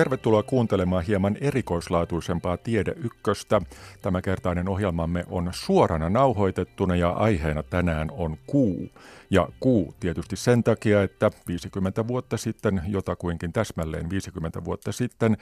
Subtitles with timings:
[0.00, 3.60] Tervetuloa kuuntelemaan hieman erikoislaatuisempaa Tiede Ykköstä.
[4.02, 8.88] Tämänkertainen ohjelmamme on suorana nauhoitettuna ja aiheena tänään on kuu.
[9.30, 15.36] Ja kuu tietysti sen takia, että 50 vuotta sitten, jotakuinkin täsmälleen 50 vuotta sitten,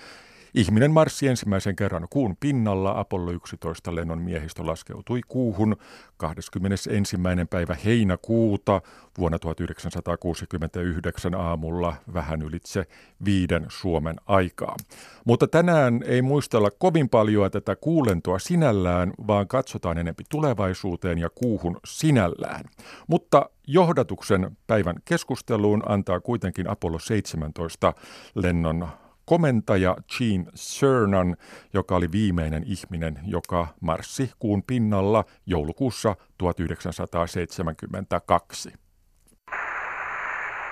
[0.55, 2.99] Ihminen marssi ensimmäisen kerran kuun pinnalla.
[2.99, 5.77] Apollo 11 lennon miehistö laskeutui kuuhun
[6.17, 7.17] 21.
[7.51, 8.83] päivä heinäkuuta
[9.19, 12.87] vuonna 1969 aamulla vähän ylitse
[13.25, 14.77] viiden Suomen aikaa.
[15.25, 21.81] Mutta tänään ei muistella kovin paljon tätä kuulentoa sinällään, vaan katsotaan enempi tulevaisuuteen ja kuuhun
[21.87, 22.65] sinällään.
[23.07, 27.93] Mutta johdatuksen päivän keskusteluun antaa kuitenkin Apollo 17
[28.35, 28.89] lennon
[29.29, 31.37] komentaja Gene Cernan,
[31.75, 38.73] joka oli viimeinen ihminen, joka marssi kuun pinnalla joulukuussa 1972.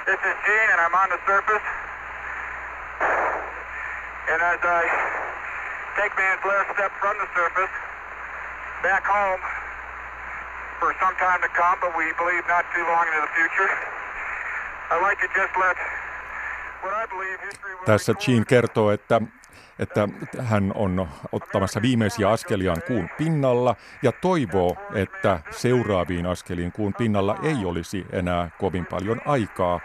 [0.05, 1.67] This is Gene and I'm on the surface.
[4.33, 4.83] And as I
[5.97, 7.73] take man's last step from the surface
[8.83, 9.41] back home
[10.81, 13.71] for some time to come, but we believe not too long into the future,
[14.91, 15.77] I'd like to just let
[17.87, 19.21] tässä Jean kertoo, että,
[19.79, 27.37] että hän on ottamassa viimeisiä askeliaan kuun pinnalla ja toivoo, että seuraaviin askeliin kuun pinnalla
[27.43, 29.81] ei olisi enää kovin paljon aikaa.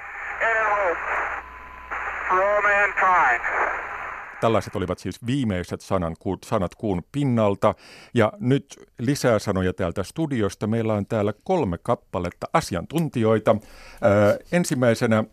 [4.42, 7.75] Tällaiset olivat siis viimeiset sanan, sanat kuun pinnalta.
[8.14, 10.67] Ja nyt lisää sanoja täältä studiosta.
[10.67, 13.56] Meillä on täällä kolme kappaletta asiantuntijoita.
[14.02, 15.25] Ää, ensimmäisenä ää,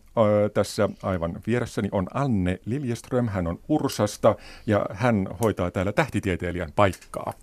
[0.53, 3.27] tässä aivan vieressäni on Anne Liljeström.
[3.27, 4.35] Hän on Ursasta
[4.67, 7.33] ja hän hoitaa täällä tähtitieteilijän paikkaa.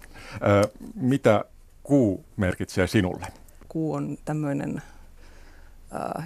[0.41, 1.45] Ää, mitä
[1.83, 3.27] kuu merkitsee sinulle?
[3.69, 4.83] Kuu on tämmöinen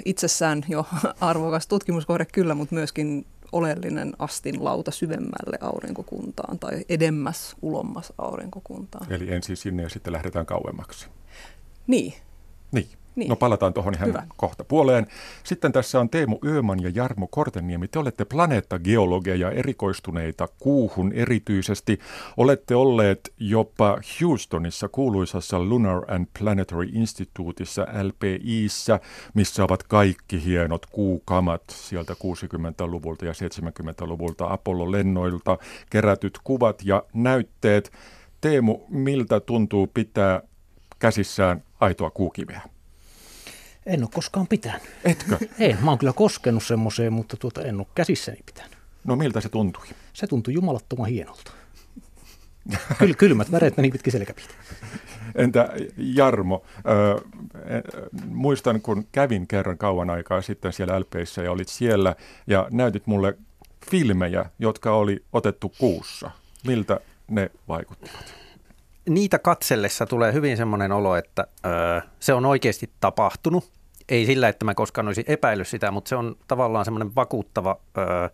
[0.05, 0.87] itsessään jo
[1.21, 9.13] arvokas tutkimuskohde kyllä, mutta myöskin oleellinen astin lauta syvemmälle aurinkokuntaan tai edemmäs, ulommas aurinkokuntaan.
[9.13, 11.09] Eli ensin sinne ja sitten lähdetään kauemmaksi.
[11.87, 12.15] Niin.
[12.73, 12.89] Niin.
[13.17, 13.29] Niin.
[13.29, 14.23] No palataan tuohon ihan Hyvä.
[14.37, 15.07] kohta puoleen.
[15.45, 17.89] Sitten tässä on Teemu Ööman ja Jarmo Korteniemi.
[17.89, 21.99] Te olette planeettageologeja erikoistuneita kuuhun erityisesti.
[22.37, 29.01] Olette olleet jopa Houstonissa kuuluisassa Lunar and Planetary Instituteissa LPIssä,
[29.35, 35.59] missä ovat kaikki hienot kuukamat sieltä 60-luvulta ja 70-luvulta Apollo-lennoilta
[35.91, 37.93] kerätyt kuvat ja näytteet.
[38.41, 40.43] Teemu, miltä tuntuu pitää
[40.99, 42.61] käsissään aitoa kuukiveä?
[43.87, 44.83] En ole koskaan pitänyt.
[45.05, 45.39] Etkö?
[45.59, 48.79] En, mä oon kyllä koskenut semmoiseen, mutta tuota, en ole käsissäni pitänyt.
[49.05, 49.87] No miltä se tuntui?
[50.13, 51.53] Se tuntui jumalattoman hienolta.
[52.99, 54.55] Kyl, kylmät väreet meni pitkin selkäpiitä.
[55.35, 57.31] Entä Jarmo, äh,
[58.27, 62.17] muistan kun kävin kerran kauan aikaa sitten siellä LPissä ja olit siellä
[62.47, 63.39] ja näytit mulle
[63.91, 66.31] filmejä, jotka oli otettu kuussa.
[66.67, 68.35] Miltä ne vaikuttivat?
[69.11, 73.73] Niitä katsellessa tulee hyvin semmoinen olo, että ö, se on oikeasti tapahtunut.
[74.09, 78.31] Ei sillä, että mä koskaan olisin epäillyt sitä, mutta se on tavallaan semmoinen vakuuttava, ö,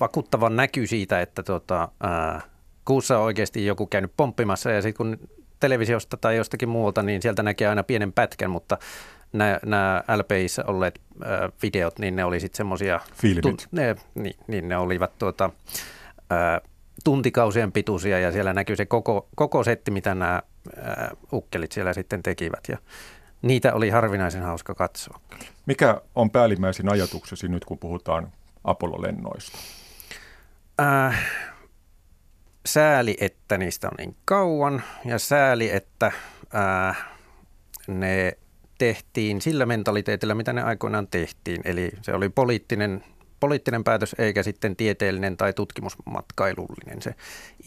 [0.00, 2.40] vakuuttava näky siitä, että tota, ö,
[2.84, 5.28] kuussa on oikeasti joku käynyt pomppimassa ja sitten kun
[5.60, 8.78] televisiosta tai jostakin muualta, niin sieltä näkee aina pienen pätkän, mutta
[9.32, 13.00] nämä LPIssä olleet ö, videot, niin ne oli sitten semmoisia...
[13.14, 13.42] Filmit.
[13.42, 15.50] Tu- ne, niin, niin ne olivat tuota,
[16.32, 16.68] ö,
[17.04, 20.42] tuntikausien pituisia ja siellä näkyy se koko, koko setti, mitä nämä
[20.82, 22.78] ää, ukkelit siellä sitten tekivät ja
[23.42, 25.20] niitä oli harvinaisen hauska katsoa.
[25.66, 28.32] Mikä on päällimmäisin ajatuksesi nyt, kun puhutaan
[28.64, 29.58] Apollo-lennoista?
[30.80, 31.30] Äh,
[32.66, 36.12] sääli, että niistä on niin kauan ja sääli, että
[36.54, 37.04] äh,
[37.86, 38.38] ne
[38.78, 41.62] tehtiin sillä mentaliteetillä, mitä ne aikoinaan tehtiin.
[41.64, 43.04] Eli se oli poliittinen
[43.42, 47.14] poliittinen päätös eikä sitten tieteellinen tai tutkimusmatkailullinen se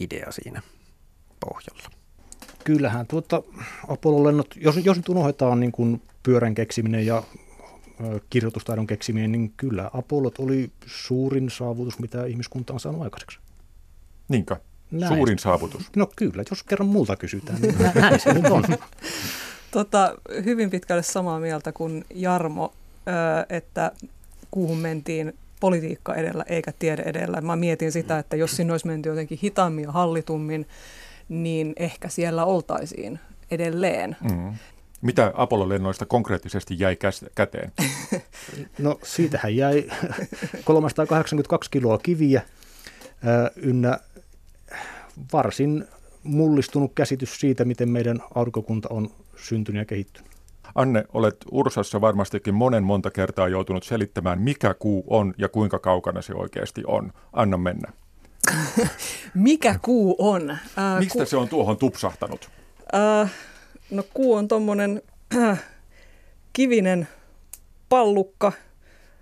[0.00, 0.62] idea siinä
[1.40, 1.90] pohjalla.
[2.64, 3.42] Kyllähän tuota
[3.88, 7.22] Apollo-lennot, jos, jos nyt unohdetaan niin kuin pyörän keksiminen ja
[8.30, 13.38] kirjoitustaidon keksiminen, niin kyllä Apollot oli suurin saavutus, mitä ihmiskunta on saanut aikaiseksi.
[14.28, 14.56] Niinkö?
[14.90, 15.14] Näin.
[15.14, 15.90] Suurin saavutus?
[15.96, 18.64] No kyllä, jos kerran multa kysytään, niin näin se nyt on.
[19.70, 22.72] Tota, hyvin pitkälle samaa mieltä kuin Jarmo,
[23.48, 23.92] että
[24.50, 27.40] kuuhun mentiin politiikka edellä eikä tiede edellä.
[27.40, 28.20] Mä mietin sitä, mm.
[28.20, 30.68] että jos sinne olisi menty jotenkin hitaammin ja hallitummin,
[31.28, 33.18] niin ehkä siellä oltaisiin
[33.50, 34.16] edelleen.
[34.30, 34.54] Mm.
[35.00, 36.96] Mitä Apollo-lennoista konkreettisesti jäi
[37.34, 37.72] käteen?
[38.78, 39.88] No siitähän jäi
[40.64, 42.42] 382 kiloa kiviä
[43.56, 43.98] ynnä
[45.32, 45.84] varsin
[46.22, 50.35] mullistunut käsitys siitä, miten meidän aurinkokunta on syntynyt ja kehittynyt.
[50.76, 56.22] Anne, olet Ursassa varmastikin monen monta kertaa joutunut selittämään, mikä kuu on ja kuinka kaukana
[56.22, 57.12] se oikeasti on.
[57.32, 57.92] Anna mennä.
[59.34, 60.50] mikä kuu on?
[60.50, 60.58] Äh,
[60.98, 61.26] Mistä ku...
[61.26, 62.50] se on tuohon tupsahtanut?
[62.94, 63.32] Äh,
[63.90, 65.02] no kuu on tuommoinen
[65.36, 65.64] äh,
[66.52, 67.08] kivinen
[67.88, 68.52] pallukka,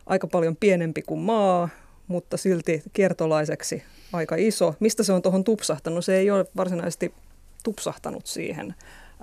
[0.07, 1.69] aika paljon pienempi kuin maa,
[2.09, 4.75] mutta silti kiertolaiseksi aika iso.
[4.81, 6.05] Mistä se on tuohon tupsahtanut?
[6.05, 7.15] Se ei ole varsinaisesti
[7.65, 8.75] tupsahtanut siihen.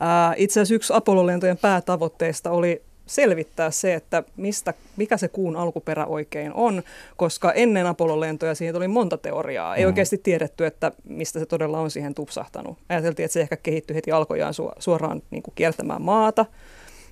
[0.03, 6.05] Ää, itse asiassa yksi Apollo-lentojen päätavoitteista oli selvittää se, että mistä, mikä se kuun alkuperä
[6.05, 6.83] oikein on,
[7.17, 9.75] koska ennen Apollo-lentoja siihen oli monta teoriaa.
[9.75, 9.87] Ei mm.
[9.87, 12.77] oikeasti tiedetty, että mistä se todella on siihen tupsahtanut.
[12.89, 16.45] Ajateltiin, että se ehkä kehittyi heti alkojaan suoraan niin kuin kiertämään maata,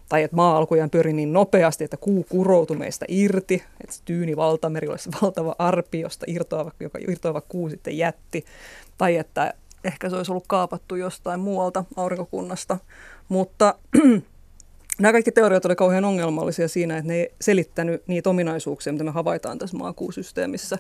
[0.09, 4.35] tai että maa alkujaan pyöri niin nopeasti, että kuu kuroutui meistä irti, että se tyyni
[4.35, 8.45] valtameri olisi valtava arpi, josta irtoava, joka irtoava kuu sitten jätti,
[8.97, 9.53] tai että
[9.83, 12.77] ehkä se olisi ollut kaapattu jostain muualta aurinkokunnasta.
[13.29, 13.75] Mutta
[14.99, 19.11] nämä kaikki teoriat olivat kauhean ongelmallisia siinä, että ne ei selittänyt niitä ominaisuuksia, mitä me
[19.11, 20.77] havaitaan tässä maakuusysteemissä.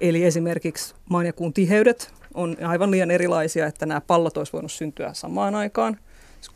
[0.00, 4.72] Eli esimerkiksi maan ja kuun tiheydet on aivan liian erilaisia, että nämä pallot olisi voinut
[4.72, 5.98] syntyä samaan aikaan–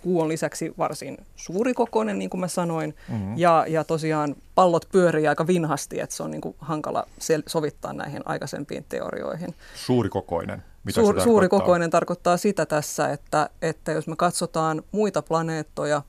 [0.02, 3.38] Kuu on lisäksi varsin suurikokoinen, niin kuin mä sanoin, mm-hmm.
[3.38, 7.92] ja, ja tosiaan pallot pyörii aika vinhasti, että se on niin kuin hankala sel- sovittaa
[7.92, 9.54] näihin aikaisempiin teorioihin.
[9.74, 10.62] Suurikokoinen?
[10.84, 16.02] Mitä Suur, se suurikokoinen tarkoittaa sitä tässä, että, että jos me katsotaan muita planeettoja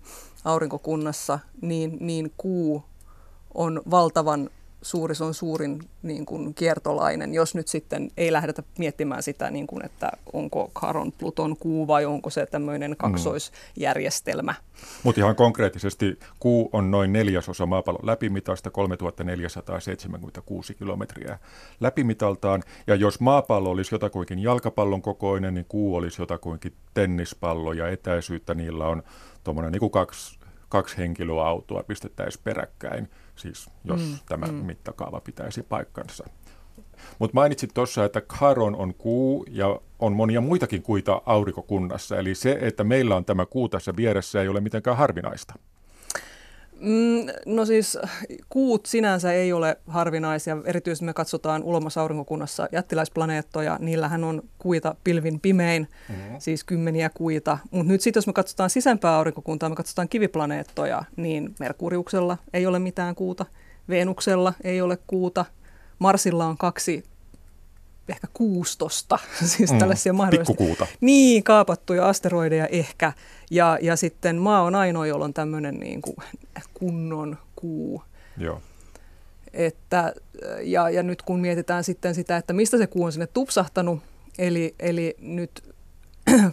[0.45, 2.83] aurinkokunnassa, niin, niin kuu
[3.54, 4.50] on valtavan
[4.85, 9.67] suuri, se on suurin niin kuin, kiertolainen, jos nyt sitten ei lähdetä miettimään sitä, niin
[9.67, 12.97] kuin, että onko Karon Pluton kuu vai onko se tämmöinen mm.
[12.97, 14.51] kaksoisjärjestelmä.
[14.51, 14.85] Mm.
[15.03, 21.39] Mutta ihan konkreettisesti kuu on noin neljäsosa maapallon läpimitasta, 3476 kilometriä
[21.79, 22.63] läpimitaltaan.
[22.87, 28.87] Ja jos maapallo olisi jotakuinkin jalkapallon kokoinen, niin kuu olisi jotakuinkin tennispallo ja etäisyyttä niillä
[28.87, 29.03] on
[29.43, 30.39] tuommoinen niin kuin kaksi,
[30.69, 34.53] kaksi henkilöautoa pistettäisiin peräkkäin siis jos mm, tämä mm.
[34.53, 36.29] mittakaava pitäisi paikkansa.
[37.19, 42.17] Mutta mainitsit tuossa, että Charon on kuu ja on monia muitakin kuita aurinkokunnassa.
[42.17, 45.53] Eli se, että meillä on tämä kuu tässä vieressä, ei ole mitenkään harvinaista.
[46.80, 47.98] Mm, no siis
[48.50, 50.57] kuut sinänsä ei ole harvinaisia.
[50.66, 53.77] Erityisesti me katsotaan ulomassa aurinkokunnassa jättiläisplaneettoja.
[53.81, 56.36] Niillähän on kuita pilvin pimein, mm-hmm.
[56.39, 57.57] siis kymmeniä kuita.
[57.72, 62.80] Mutta nyt sitten jos me katsotaan sisempää aurinkokuntaa, me katsotaan kiviplaneettoja, niin Merkuriuksella ei ole
[62.80, 63.45] mitään kuuta.
[63.89, 65.45] Venuksella ei ole kuuta.
[66.00, 67.04] Marsilla on kaksi
[68.10, 69.19] ehkä kuustosta,
[69.56, 70.56] siis mm, tällaisia mahdollisia.
[70.56, 70.88] Pikkukuuta.
[71.02, 73.13] Niin, kaapattuja asteroideja ehkä.
[73.52, 76.18] Ja, ja sitten maa on ainoa, jolla on tämmöinen niin kuin
[76.74, 78.04] kunnon kuu.
[78.38, 78.62] Joo.
[79.54, 80.13] Että,
[80.62, 84.00] ja, ja nyt kun mietitään sitten sitä, että mistä se kuu on sinne tupsahtanut,
[84.38, 85.74] eli, eli nyt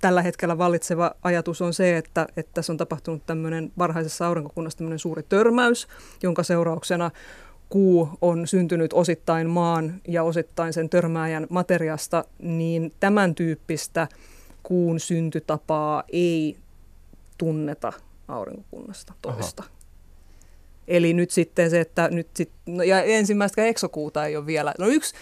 [0.00, 4.98] tällä hetkellä vallitseva ajatus on se, että, että tässä on tapahtunut tämmöinen varhaisessa aurinkokunnassa tämmöinen
[4.98, 5.88] suuri törmäys,
[6.22, 7.10] jonka seurauksena
[7.72, 14.08] kuu on syntynyt osittain maan ja osittain sen törmääjän materiasta, niin tämän tyyppistä
[14.62, 16.56] kuun syntytapaa ei
[17.38, 17.92] tunneta
[18.28, 19.62] aurinkokunnasta toista.
[19.62, 19.72] Aha.
[20.88, 24.74] Eli nyt sitten se, että nyt sit, no ja ensimmäistä eksokuuta ei ole vielä.
[24.78, 25.14] No yksi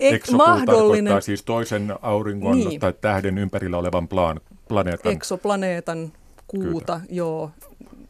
[0.00, 1.22] ek- mahdollinen...
[1.22, 2.80] siis toisen auringon niin.
[2.80, 5.12] tai tähden ympärillä olevan plan, planeetan.
[5.12, 6.12] Eksoplaneetan
[6.46, 7.06] kuuta, Kyllä.
[7.10, 7.50] joo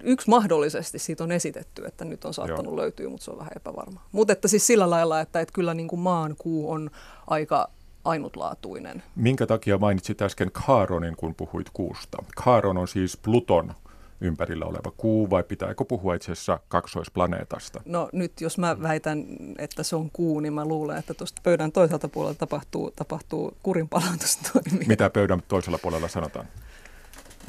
[0.08, 2.76] yksi mahdollisesti siitä on esitetty, että nyt on saattanut Joo.
[2.76, 4.00] löytyä, mutta se on vähän epävarma.
[4.12, 6.90] Mutta että siis sillä lailla, että, että kyllä niin kuin maan kuu on
[7.26, 7.70] aika
[8.04, 9.02] ainutlaatuinen.
[9.16, 12.18] Minkä takia mainitsit äsken Kaaronin, kun puhuit kuusta?
[12.44, 13.74] Kaaron on siis Pluton
[14.20, 17.80] ympärillä oleva kuu, vai pitääkö puhua itse asiassa kaksoisplaneetasta?
[17.84, 19.26] No nyt jos mä väitän,
[19.58, 24.88] että se on kuu, niin mä luulen, että tuosta pöydän toiselta puolella tapahtuu, tapahtuu kurinpalautustoimia.
[24.88, 26.46] Mitä pöydän toisella puolella sanotaan?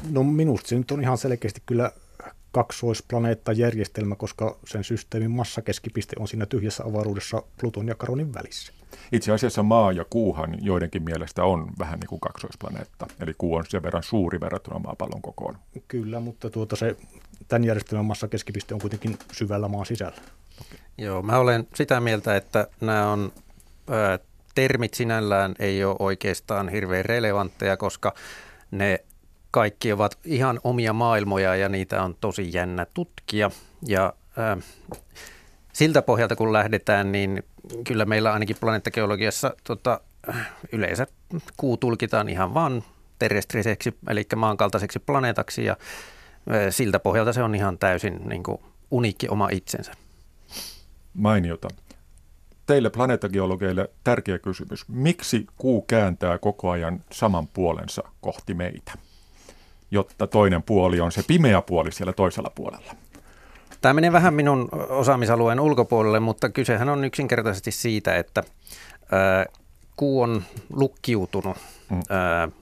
[0.09, 1.91] No minusta se nyt on ihan selkeästi kyllä
[2.51, 8.73] kaksoisplaneettajärjestelmä, koska sen systeemin massakeskipiste on siinä tyhjässä avaruudessa Pluton ja Karonin välissä.
[9.11, 13.65] Itse asiassa maa ja kuuhan joidenkin mielestä on vähän niin kuin kaksoisplaneetta, eli kuu on
[13.69, 15.57] sen verran suuri verrattuna maapallon kokoon.
[15.87, 16.95] Kyllä, mutta tuota se,
[17.47, 20.17] tämän järjestelmän massakeskipiste on kuitenkin syvällä maan sisällä.
[20.61, 20.79] Okay.
[20.97, 23.31] Joo, mä olen sitä mieltä, että nämä on
[23.89, 24.19] ää,
[24.55, 28.13] termit sinällään ei ole oikeastaan hirveän relevantteja, koska
[28.71, 29.03] ne
[29.51, 33.51] kaikki ovat ihan omia maailmoja ja niitä on tosi jännä tutkia.
[33.87, 34.57] Ja äh,
[35.73, 37.43] siltä pohjalta kun lähdetään, niin
[37.83, 40.01] kyllä meillä ainakin planeettageologiassa tota,
[40.71, 41.07] yleensä
[41.57, 42.83] kuu tulkitaan ihan vaan
[43.19, 48.57] terrestriseksi, eli maankaltaiseksi planeetaksi ja äh, siltä pohjalta se on ihan täysin niin kuin,
[48.91, 49.91] uniikki oma itsensä.
[51.13, 51.67] Mainiota.
[52.65, 54.87] Teille planeettageologeille tärkeä kysymys.
[54.87, 58.91] Miksi kuu kääntää koko ajan saman puolensa kohti meitä?
[59.91, 62.96] Jotta toinen puoli on se pimeä puoli siellä toisella puolella?
[63.81, 68.43] Tämä menee vähän minun osaamisalueen ulkopuolelle, mutta kysehän on yksinkertaisesti siitä, että
[69.96, 70.43] kuu on
[70.74, 71.58] lukkiutunut
[71.89, 71.98] mm.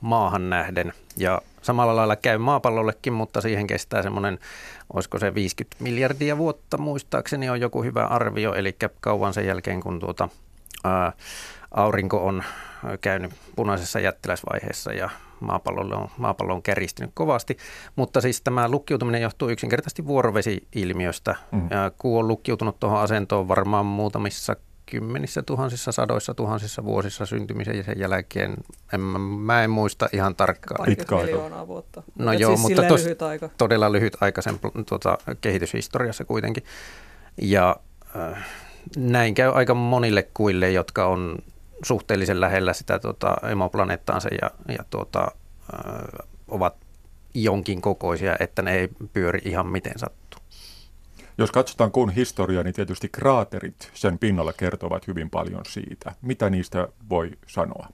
[0.01, 4.39] maahan nähden ja samalla lailla käy maapallollekin, mutta siihen kestää semmoinen,
[4.93, 9.99] olisiko se 50 miljardia vuotta muistaakseni on joku hyvä arvio, eli kauan sen jälkeen kun
[9.99, 10.29] tuota,
[10.83, 11.13] ää,
[11.77, 12.43] aurinko on
[13.01, 17.57] käynyt punaisessa jättiläisvaiheessa ja maapallo on, maapallo on kärjistynyt kovasti.
[17.95, 21.35] Mutta siis tämä lukkiutuminen johtuu yksinkertaisesti vuorovesi-ilmiöstä.
[21.51, 21.67] Mm.
[21.69, 24.55] Ja kuu on lukkiutunut tuohon asentoon varmaan muutamissa
[24.85, 28.53] kymmenissä tuhansissa, sadoissa tuhansissa vuosissa syntymisen ja sen jälkeen.
[28.93, 30.85] En, mä en muista ihan tarkkaan.
[30.85, 32.03] Pitkä miljoonaa vuotta.
[32.19, 33.49] No Et joo, siis mutta tos, lyhyt aika.
[33.57, 36.63] todella lyhyt aika sen tuota, kehityshistoriassa kuitenkin.
[37.41, 37.75] Ja
[38.15, 38.45] äh,
[38.97, 41.37] näin käy aika monille kuille, jotka on
[41.83, 45.31] suhteellisen lähellä sitä tuota, emoplaneettaansa ja, ja tuota,
[45.73, 46.75] äh, ovat
[47.33, 50.41] jonkin kokoisia, että ne ei pyöri ihan miten sattuu.
[51.37, 56.15] Jos katsotaan kuun historiaa, niin tietysti kraaterit sen pinnalla kertovat hyvin paljon siitä.
[56.21, 57.87] Mitä niistä voi sanoa?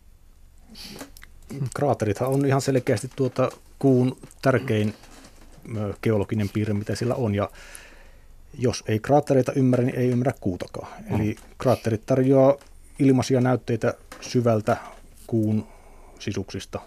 [1.75, 4.93] Kraaterithan on ihan selkeästi tuota kuun tärkein
[6.03, 7.35] geologinen piirre, mitä sillä on.
[7.35, 7.49] Ja
[8.53, 11.03] jos ei kraattereita ymmärrä, niin ei ymmärrä kuutakaan.
[11.09, 11.15] Mm.
[11.15, 12.55] Eli kraatterit tarjoaa
[12.99, 14.77] ilmaisia näytteitä syvältä
[15.27, 15.67] kuun
[16.19, 16.79] sisuksista.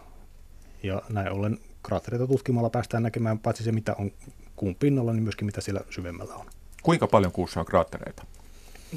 [0.83, 4.13] Ja näin ollen kraattereita tutkimalla päästään näkemään paitsi se, mitä on
[4.57, 6.47] kuun pinnalla, niin myöskin mitä siellä syvemmällä on.
[6.83, 8.25] Kuinka paljon kuussa on kraattereita?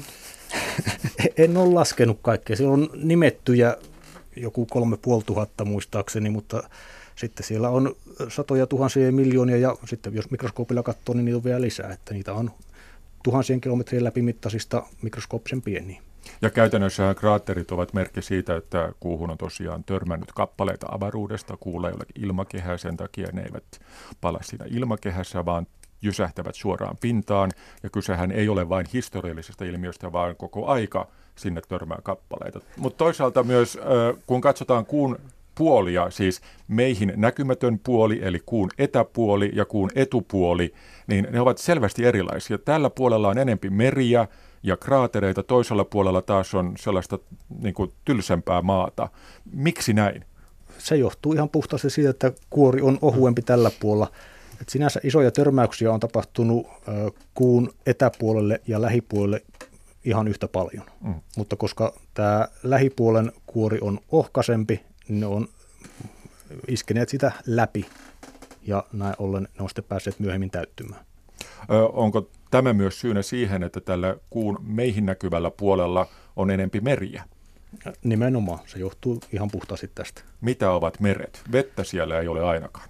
[1.36, 2.56] en ole laskenut kaikkea.
[2.56, 3.76] Siellä on nimettyjä
[4.36, 6.62] joku kolme tuhatta muistaakseni, mutta
[7.16, 7.96] sitten siellä on
[8.28, 12.14] satoja tuhansia ja miljoonia ja sitten jos mikroskoopilla katsoo, niin niitä on vielä lisää, että
[12.14, 12.50] niitä on
[13.24, 16.02] tuhansien kilometrien läpimittaisista mikroskooppisen pieniä.
[16.42, 22.22] Ja käytännössä kraatterit ovat merkki siitä, että kuuhun on tosiaan törmännyt kappaleita avaruudesta, kuulla jollakin
[22.22, 23.64] ilmakehää, sen takia ne eivät
[24.20, 25.66] pala siinä ilmakehässä, vaan
[26.02, 27.50] jysähtävät suoraan pintaan.
[27.82, 32.60] Ja kysehän ei ole vain historiallisesta ilmiöstä, vaan koko aika sinne törmää kappaleita.
[32.76, 33.78] Mutta toisaalta myös,
[34.26, 35.18] kun katsotaan kuun
[35.54, 40.74] puolia, siis meihin näkymätön puoli, eli kuun etäpuoli ja kuun etupuoli,
[41.06, 42.58] niin ne ovat selvästi erilaisia.
[42.58, 44.28] Tällä puolella on enempi meriä,
[44.62, 47.18] ja kraatereita, toisella puolella taas on sellaista
[47.62, 49.08] niin kuin tylsempää maata.
[49.52, 50.24] Miksi näin?
[50.78, 54.12] Se johtuu ihan puhtaasti siitä, että kuori on ohuempi tällä puolella.
[54.60, 56.66] Et sinänsä isoja törmäyksiä on tapahtunut
[57.34, 59.42] kuun etäpuolelle ja lähipuolelle
[60.04, 60.84] ihan yhtä paljon.
[61.00, 61.14] Mm.
[61.36, 65.48] Mutta koska tämä lähipuolen kuori on ohkaisempi, ne on
[66.68, 67.86] iskeneet sitä läpi
[68.62, 71.04] ja näin ollen ne on sitten päässeet myöhemmin täyttymään.
[71.70, 77.24] Ö, onko tämä myös syynä siihen, että tällä kuun meihin näkyvällä puolella on enempi meriä?
[78.04, 80.22] Nimenomaan, se johtuu ihan puhtaasti tästä.
[80.40, 81.42] Mitä ovat meret?
[81.52, 82.88] Vettä siellä ei ole ainakaan.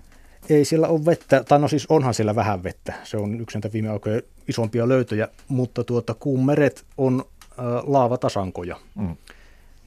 [0.48, 2.94] Ei siellä ole vettä, tai no siis onhan siellä vähän vettä.
[3.04, 8.76] Se on yksi näitä viime aikoina isompia löytöjä, mutta tuota, kuun meret on äh, laavatasankoja.
[8.94, 9.16] Mm.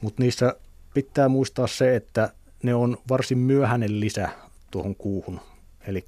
[0.00, 0.56] Mutta niissä
[0.94, 2.32] pitää muistaa se, että
[2.62, 4.28] ne on varsin myöhäinen lisä
[4.70, 5.40] tuohon kuuhun.
[5.86, 6.04] Eli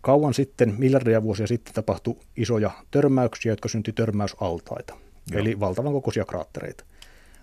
[0.00, 4.94] kauan sitten, miljardia vuosia sitten tapahtui isoja törmäyksiä, jotka synti törmäysaltaita,
[5.30, 5.40] Joo.
[5.40, 6.84] eli valtavan kokoisia kraattereita.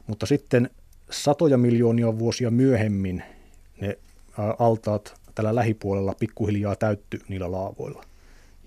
[0.07, 0.69] Mutta sitten
[1.09, 3.23] satoja miljoonia vuosia myöhemmin
[3.81, 3.97] ne
[4.59, 8.05] altaat tällä lähipuolella pikkuhiljaa täytty niillä laavoilla.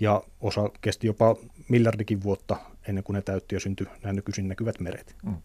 [0.01, 1.37] Ja osa kesti jopa
[1.69, 2.57] miljardikin vuotta
[2.89, 5.17] ennen kuin ne täytti ja syntyi nämä nykyisin näkyvät meret.
[5.23, 5.37] Mm.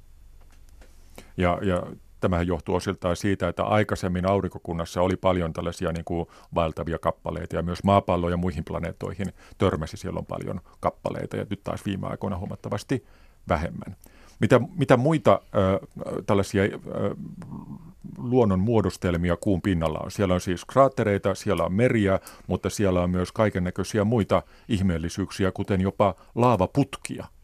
[1.38, 1.84] Ja, ja
[2.20, 7.62] Tämähän johtuu osiltaan siitä, että aikaisemmin aurinkokunnassa oli paljon tällaisia niin kuin vaeltavia kappaleita ja
[7.62, 13.06] myös maapallo ja muihin planeettoihin törmäsi silloin paljon kappaleita ja nyt taas viime aikoina huomattavasti
[13.50, 13.96] vähemmän.
[14.40, 16.70] Mitä, mitä muita äh, tällaisia äh,
[18.18, 20.12] luonnon muodostelmia kuun pinnalla on?
[20.12, 25.52] Siellä on siis kraattereita, siellä on meriä, mutta siellä on myös kaiken näköisiä muita ihmeellisyyksiä,
[25.52, 27.26] kuten jopa laavaputkia–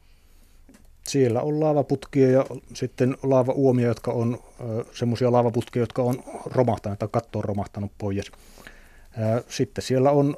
[1.08, 4.40] siellä on laavaputkia ja sitten laavauomia, jotka on
[4.94, 8.32] semmoisia laavaputkia, jotka on romahtaneet tai katto on romahtanut pois.
[9.50, 10.38] Sitten siellä on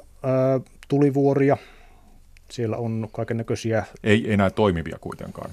[0.88, 1.56] tulivuoria,
[2.50, 3.84] siellä on kaiken näköisiä...
[4.04, 5.50] Ei enää toimivia kuitenkaan.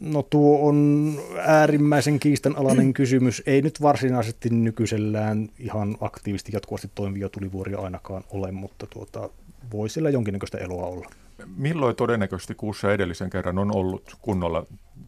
[0.00, 3.42] No tuo on äärimmäisen kiistanalainen kysymys.
[3.46, 9.28] Ei nyt varsinaisesti nykyisellään ihan aktiivisesti jatkuvasti toimivia tulivuoria ainakaan ole, mutta tuota,
[9.72, 11.10] voi siellä jonkinnäköistä eloa olla.
[11.56, 14.66] Milloin todennäköisesti kuussa edellisen kerran on ollut kunnolla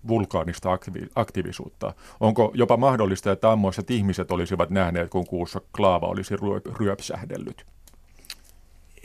[0.09, 1.95] vulkaanista aktivi- aktiivisuutta?
[2.21, 7.67] Onko jopa mahdollista, että ammoiset ihmiset olisivat nähneet, kun kuussa klaava olisi ryö- ryöpsähdellyt?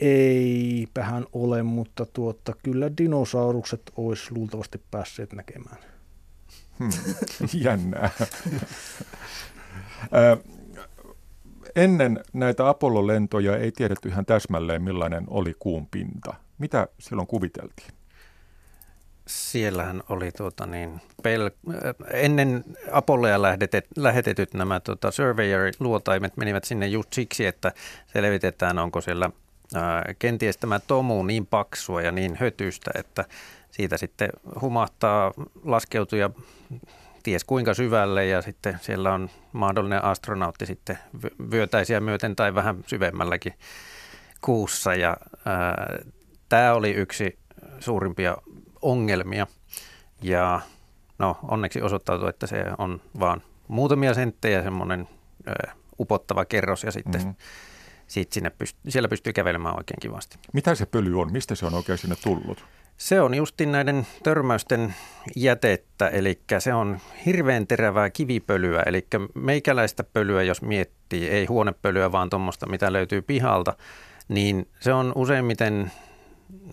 [0.00, 5.76] Eipähän ole, mutta tuota, kyllä dinosaurukset olisi luultavasti päässeet näkemään.
[6.78, 6.90] Hmm,
[7.64, 8.10] jännää.
[11.76, 16.34] Ennen näitä Apollo-lentoja ei tiedetty ihan täsmälleen, millainen oli kuun pinta.
[16.58, 17.88] Mitä silloin kuviteltiin?
[19.26, 21.74] Siellähän oli tuota niin, pel-
[22.12, 27.72] ennen Apolloja lähetetyt, lähetetyt nämä tuota, surveyor-luotaimet menivät sinne just siksi, että
[28.06, 29.30] selvitetään, onko siellä
[29.74, 33.24] ää, kenties tämä tomu niin paksua ja niin hötystä, että
[33.70, 35.32] siitä sitten humahtaa
[35.64, 36.30] laskeutuja
[37.22, 40.98] ties kuinka syvälle ja sitten siellä on mahdollinen astronautti sitten
[41.50, 43.54] vyötäisiä myöten tai vähän syvemmälläkin
[44.40, 44.94] kuussa.
[44.94, 45.98] Ja ää,
[46.48, 47.38] tämä oli yksi
[47.80, 48.36] suurimpia
[48.82, 49.46] ongelmia
[50.22, 50.60] ja
[51.18, 55.08] no onneksi osoittautui, että se on vaan muutamia senttejä semmoinen
[56.00, 57.34] upottava kerros ja sitten mm-hmm.
[58.06, 60.38] Siitä sinne pyst- siellä pystyy kävelemään oikein kivasti.
[60.52, 61.32] Mitä se pöly on?
[61.32, 62.64] Mistä se on oikein sinne tullut?
[62.96, 64.94] Se on justin näiden törmäysten
[65.36, 72.30] jätettä, eli se on hirveän terävää kivipölyä, eli meikäläistä pölyä, jos miettii, ei huonepölyä, vaan
[72.30, 73.76] tuommoista, mitä löytyy pihalta,
[74.28, 75.92] niin se on useimmiten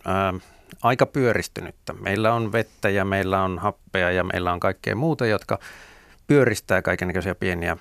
[0.06, 0.34] ää,
[0.82, 1.94] aika pyöristynyttä.
[1.94, 5.60] Meillä on vettä ja meillä on happea ja meillä on kaikkea muuta, jotka
[6.28, 7.78] pyöristää kaikenlaisia pieniä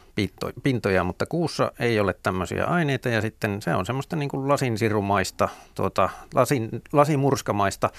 [0.63, 5.49] pintoja, mutta kuussa ei ole tämmöisiä aineita ja sitten se on semmoista niin kuin lasinsirumaista,
[5.75, 7.91] tuota, lasin, lasimurskamaista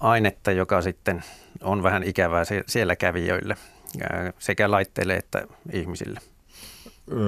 [0.00, 1.24] ainetta, joka sitten
[1.62, 3.56] on vähän ikävää siellä kävijöille
[4.38, 6.20] sekä laitteille että ihmisille.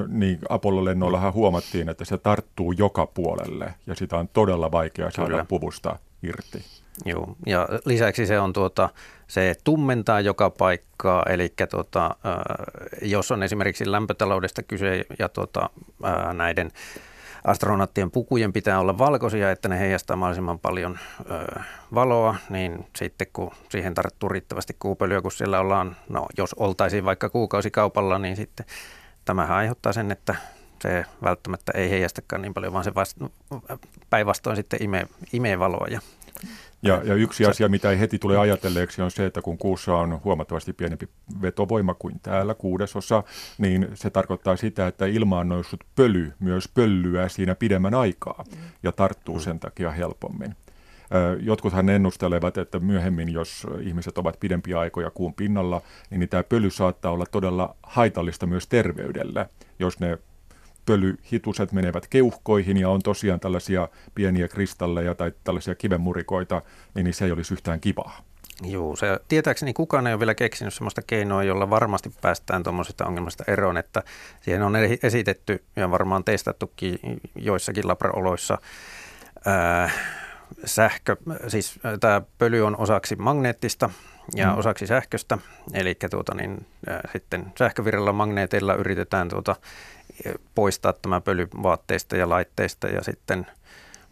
[0.08, 5.44] Niin, Apollo-lennoillahan huomattiin, että se tarttuu joka puolelle ja sitä on todella vaikea saada Kyllä.
[5.44, 6.64] puvusta irti.
[7.04, 8.90] Joo, ja lisäksi se on tuota,
[9.26, 12.16] se tummentaa joka paikkaa, eli tuota,
[13.02, 15.70] jos on esimerkiksi lämpötaloudesta kyse ja tuota,
[16.32, 16.70] näiden
[17.44, 20.98] astronauttien pukujen pitää olla valkoisia, että ne heijastaa mahdollisimman paljon
[21.30, 21.60] ö,
[21.94, 27.28] valoa, niin sitten kun siihen tarttuu riittävästi kuupölyä, kun siellä ollaan, no jos oltaisiin vaikka
[27.28, 28.66] kuukausikaupalla, niin sitten
[29.24, 30.34] tämähän aiheuttaa sen, että
[30.82, 33.30] se välttämättä ei heijastakaan niin paljon, vaan se vasta,
[34.10, 36.00] päinvastoin sitten imee, imee valoa ja
[36.84, 40.20] ja, ja yksi asia, mitä ei heti tule ajatelleeksi, on se, että kun kuussa on
[40.24, 41.08] huomattavasti pienempi
[41.42, 43.22] vetovoima kuin täällä, kuudesosa,
[43.58, 48.44] niin se tarkoittaa sitä, että ilmaan noussut pöly myös pöllyää siinä pidemmän aikaa
[48.82, 50.56] ja tarttuu sen takia helpommin.
[51.40, 57.12] Jotkuthan ennustelevat, että myöhemmin, jos ihmiset ovat pidempiä aikoja kuun pinnalla, niin tämä pöly saattaa
[57.12, 60.18] olla todella haitallista myös terveydelle, jos ne
[60.86, 66.62] pölyhituset menevät keuhkoihin ja on tosiaan tällaisia pieniä kristalleja tai tällaisia kivenmurikoita,
[66.94, 68.18] niin se ei olisi yhtään kivaa.
[68.62, 73.44] Joo, se, tietääkseni kukaan ei ole vielä keksinyt sellaista keinoa, jolla varmasti päästään tuommoisesta ongelmasta
[73.46, 74.02] eroon, että
[74.40, 76.98] siihen on esitetty ja varmaan testattukin
[77.36, 78.58] joissakin labraoloissa
[79.44, 79.90] ää,
[80.64, 81.16] sähkö,
[81.48, 83.90] siis tämä pöly on osaksi magneettista
[84.34, 84.58] ja mm.
[84.58, 85.38] osaksi sähköstä,
[85.72, 89.56] eli tuota, niin, ää, sitten sähkövirralla magneeteilla yritetään tuota,
[90.54, 93.46] poistaa tämä pöly vaatteista ja laitteista ja sitten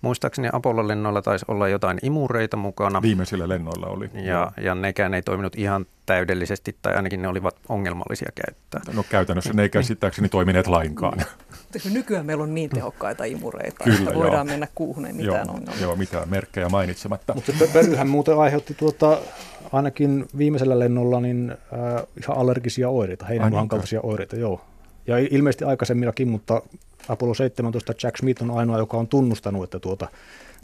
[0.02, 3.02] muistaakseni Apollo-lennoilla taisi olla jotain imureita mukana.
[3.02, 4.10] Viimeisillä lennoilla oli.
[4.14, 8.80] Ja, ja nekään ei toiminut ihan täydellisesti tai ainakin ne olivat ongelmallisia käyttää.
[8.94, 11.18] No käytännössä ne ei käsittääkseni toimineet lainkaan.
[11.92, 14.52] Nykyään meillä on niin tehokkaita imureita, Kyllä, että voidaan joo.
[14.52, 15.80] mennä kuuhun, ei mitään joo, ongelmaa.
[15.80, 17.34] Joo, mitään merkkejä mainitsematta.
[17.34, 19.18] Mutta se pölyhän muuten aiheutti tuota,
[19.72, 24.60] ainakin viimeisellä lennolla niin, äh, ihan allergisia oireita, heinämuhan kaltaisia oireita, joo.
[25.06, 26.62] Ja ilmeisesti aikaisemmillakin, mutta
[27.08, 30.08] Apollo 17 Jack Smith on ainoa, joka on tunnustanut, että tuota,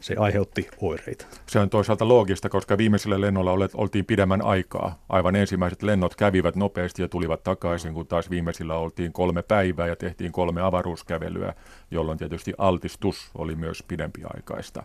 [0.01, 1.27] se aiheutti oireita.
[1.46, 5.03] Se on toisaalta loogista, koska viimeisellä lennolla oltiin pidemmän aikaa.
[5.09, 9.96] Aivan ensimmäiset lennot kävivät nopeasti ja tulivat takaisin, kun taas viimeisillä oltiin kolme päivää ja
[9.96, 11.55] tehtiin kolme avaruuskävelyä,
[11.90, 14.83] jolloin tietysti altistus oli myös pidempiaikaista.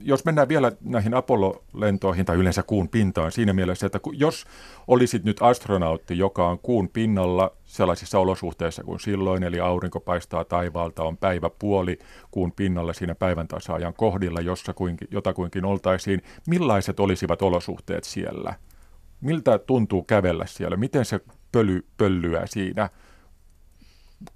[0.00, 4.44] Jos mennään vielä näihin Apollo-lentoihin tai yleensä kuun pintaan siinä mielessä, että jos
[4.86, 11.02] olisit nyt astronautti, joka on kuun pinnalla sellaisissa olosuhteissa kuin silloin, eli aurinko paistaa taivaalta,
[11.02, 11.98] on päivä puoli
[12.30, 16.22] kuun pinnalla siinä päivän tasaajan kohdilla, jossa kuinkin, jotakuinkin oltaisiin.
[16.46, 18.54] Millaiset olisivat olosuhteet siellä?
[19.20, 20.76] Miltä tuntuu kävellä siellä?
[20.76, 21.20] Miten se
[21.52, 22.90] pöly pöllyää siinä?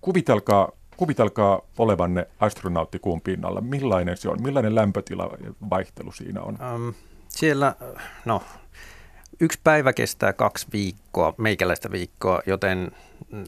[0.00, 3.60] Kuvitelkaa, kuvitelkaa olevanne astronautti kuun pinnalla.
[3.60, 4.42] Millainen se on?
[4.42, 5.30] Millainen lämpötila
[5.70, 6.58] vaihtelu siinä on?
[6.74, 6.94] Um,
[7.28, 7.74] siellä,
[8.24, 8.42] no
[9.40, 12.90] Yksi päivä kestää kaksi viikkoa, meikäläistä viikkoa, joten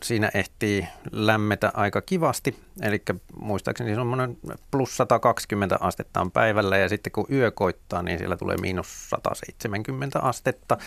[0.03, 2.57] siinä ehtii lämmetä aika kivasti.
[2.83, 3.03] Eli
[3.41, 4.39] muistaakseni semmoinen
[4.71, 10.21] plus 120 astetta on päivällä ja sitten kun yö koittaa, niin siellä tulee miinus 170
[10.21, 10.79] astetta.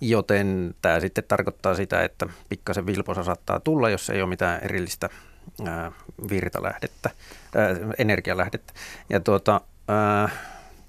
[0.00, 5.08] Joten tämä sitten tarkoittaa sitä, että pikkasen vilposa saattaa tulla, jos ei ole mitään erillistä
[5.66, 5.92] ää,
[6.30, 7.10] virtalähdettä,
[7.54, 8.72] ää, energialähdettä.
[9.10, 10.28] Ja tuota, ää,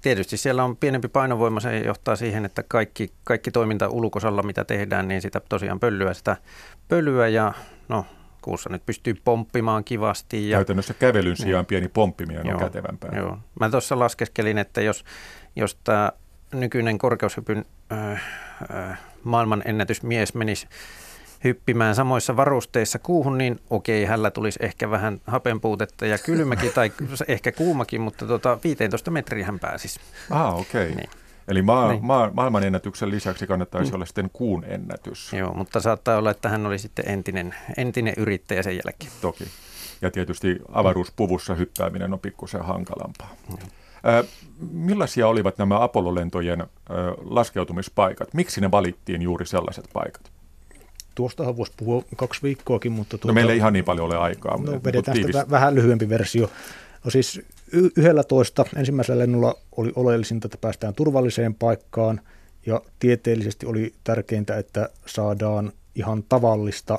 [0.00, 5.08] tietysti siellä on pienempi painovoima, se johtaa siihen, että kaikki, kaikki toiminta ulkosalla, mitä tehdään,
[5.08, 6.36] niin sitä tosiaan pölyä sitä
[6.88, 7.52] pölyä ja
[7.88, 8.06] no
[8.42, 10.50] kuussa nyt pystyy pomppimaan kivasti.
[10.50, 13.10] Ja, Käytännössä kävelyn sijaan pieni pomppiminen joo, on kätevämpää.
[13.16, 13.38] Joo.
[13.60, 15.04] Mä tuossa laskeskelin, että jos,
[15.56, 16.12] jos tämä
[16.52, 18.22] nykyinen korkeushypyn äh,
[18.74, 20.68] äh, maailman ennätysmies menisi
[21.44, 26.92] hyppimään samoissa varusteissa kuuhun, niin okei, hänellä tulisi ehkä vähän hapenpuutetta ja kylmäkin tai
[27.28, 30.00] ehkä kuumakin, mutta tota 15 metriä hän pääsisi.
[30.30, 30.82] Ah, okei.
[30.82, 30.96] Okay.
[30.96, 31.10] Niin.
[31.48, 32.04] Eli maa, niin.
[32.04, 33.94] maa, maailman ennätyksen lisäksi kannattaisi mm.
[33.94, 35.32] olla sitten kuun ennätys.
[35.32, 39.12] Joo, mutta saattaa olla, että hän oli sitten entinen, entinen yrittäjä sen jälkeen.
[39.20, 39.44] Toki.
[40.02, 43.34] Ja tietysti avaruuspuvussa hyppääminen on pikkusen hankalampaa.
[43.48, 43.56] Mm.
[44.08, 44.24] Äh,
[44.70, 46.66] millaisia olivat nämä Apollo-lentojen äh,
[47.24, 48.34] laskeutumispaikat?
[48.34, 50.32] Miksi ne valittiin juuri sellaiset paikat?
[51.14, 53.18] Tuostahan voisi puhua kaksi viikkoakin, mutta...
[53.18, 54.58] Tuota, no meillä ei ihan niin paljon ole aikaa.
[54.58, 56.50] No vedetään sitä vähän lyhyempi versio.
[57.04, 57.42] No siis
[57.72, 62.20] yhdellä toista ensimmäisellä lennolla oli oleellisinta, että päästään turvalliseen paikkaan
[62.66, 66.98] ja tieteellisesti oli tärkeintä, että saadaan ihan tavallista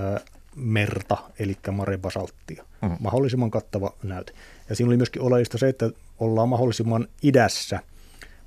[0.00, 0.20] ää,
[0.56, 2.64] merta, eli marebasalttia.
[2.82, 2.96] Mm.
[3.00, 4.32] Mahdollisimman kattava näyte.
[4.68, 7.80] Ja siinä oli myöskin oleellista se, että ollaan mahdollisimman idässä,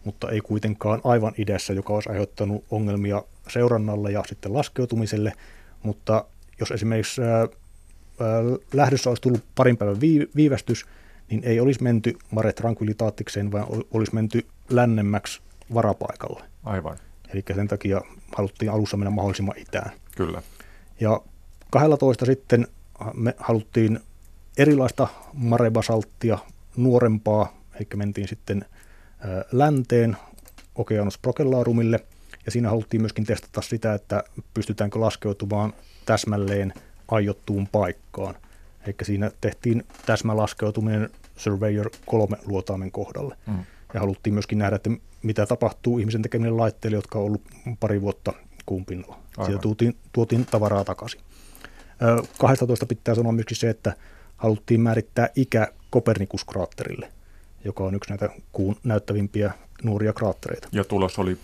[0.04, 5.34] mutta ei kuitenkaan aivan idässä, joka olisi aiheuttanut ongelmia seurannalle ja sitten laskeutumiselle.
[5.84, 6.26] Mutta
[6.60, 7.48] jos esimerkiksi ää,
[8.74, 10.02] lähdössä olisi tullut parin päivän
[10.36, 10.86] viivästys,
[11.30, 15.42] niin ei olisi menty Mare Tranquilitaattikseen, vaan olisi menty lännemmäksi
[15.74, 16.44] varapaikalle.
[16.64, 16.98] Aivan.
[17.34, 18.02] Eli sen takia
[18.38, 19.92] haluttiin alussa mennä mahdollisimman itään.
[20.18, 20.42] Kyllä.
[21.00, 21.22] Ja
[21.70, 22.68] 12 sitten
[23.14, 24.00] me haluttiin
[24.58, 26.38] erilaista marebasalttia,
[26.78, 28.66] nuorempaa, eli mentiin sitten
[29.52, 30.18] länteen
[30.76, 32.00] Okeanos Procellaarumille,
[32.46, 35.74] ja siinä haluttiin myöskin testata sitä, että pystytäänkö laskeutumaan
[36.06, 36.74] täsmälleen
[37.08, 38.36] aiottuun paikkaan.
[38.86, 43.38] Eli siinä tehtiin täsmälaskeutuminen Surveyor 3 luotaimen kohdalle.
[43.48, 43.66] Mm.
[43.94, 44.90] Ja haluttiin myöskin nähdä, että
[45.24, 47.42] mitä tapahtuu ihmisen tekemille laitteille, jotka on ollut
[47.80, 48.34] pari vuotta
[48.66, 49.20] kuun pinnalla.
[49.46, 51.22] Siitä tuotiin, tuotiin tavaraa takaisin.
[52.38, 53.94] 12 pitää sanoa myöskin se, että
[54.38, 57.08] haluttiin määrittää ikä Kopernikus-kraatterille,
[57.66, 59.54] joka on yksi näitä kuun näyttävimpiä
[59.84, 60.68] nuoria kraattereita.
[60.72, 61.38] Ja tulos oli?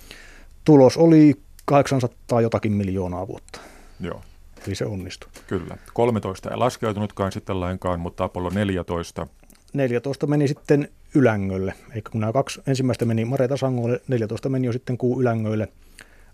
[0.66, 3.60] Tulos oli 800 jotakin miljoonaa vuotta.
[4.00, 4.22] Joo.
[4.68, 5.30] Eli se onnistui.
[5.48, 5.78] Kyllä.
[5.94, 9.28] 13 ei laskeutunutkaan sitten lainkaan, mutta Apollo 14.
[9.74, 11.74] 14 meni sitten Ylängölle.
[11.96, 15.68] Eikä kun nämä kaksi ensimmäistä meni Mare Tasangolle, 14 meni jo sitten kuu Ylängöille,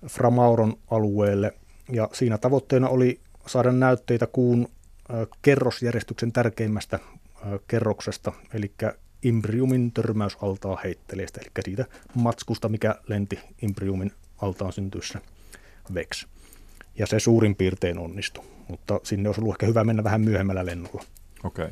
[0.08, 1.54] Framauron alueelle.
[1.92, 4.68] Ja siinä tavoitteena oli saada näytteitä kuun
[5.42, 7.00] kerrosjärjestyksen tärkeimmästä
[7.68, 8.72] kerroksesta, eli
[9.24, 15.22] Imbriumin törmäysaltaa heitteleestä, eli siitä matskusta, mikä lenti Imbriumin altaan syntyessä
[15.94, 16.26] VEX
[16.98, 21.04] ja se suurin piirtein onnistui, mutta sinne olisi ollut ehkä hyvä mennä vähän myöhemmällä lennolla.
[21.44, 21.70] Okay.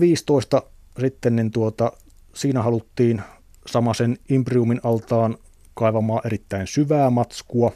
[0.00, 0.62] 15
[1.00, 1.92] sitten niin tuota,
[2.34, 3.22] siinä haluttiin
[3.66, 5.38] samaisen Imbriumin altaan
[5.74, 7.72] kaivamaan erittäin syvää matskua.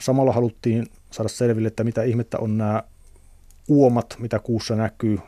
[0.00, 2.82] Samalla haluttiin saada selville, että mitä ihmettä on nämä
[3.68, 5.18] uomat, mitä kuussa näkyy.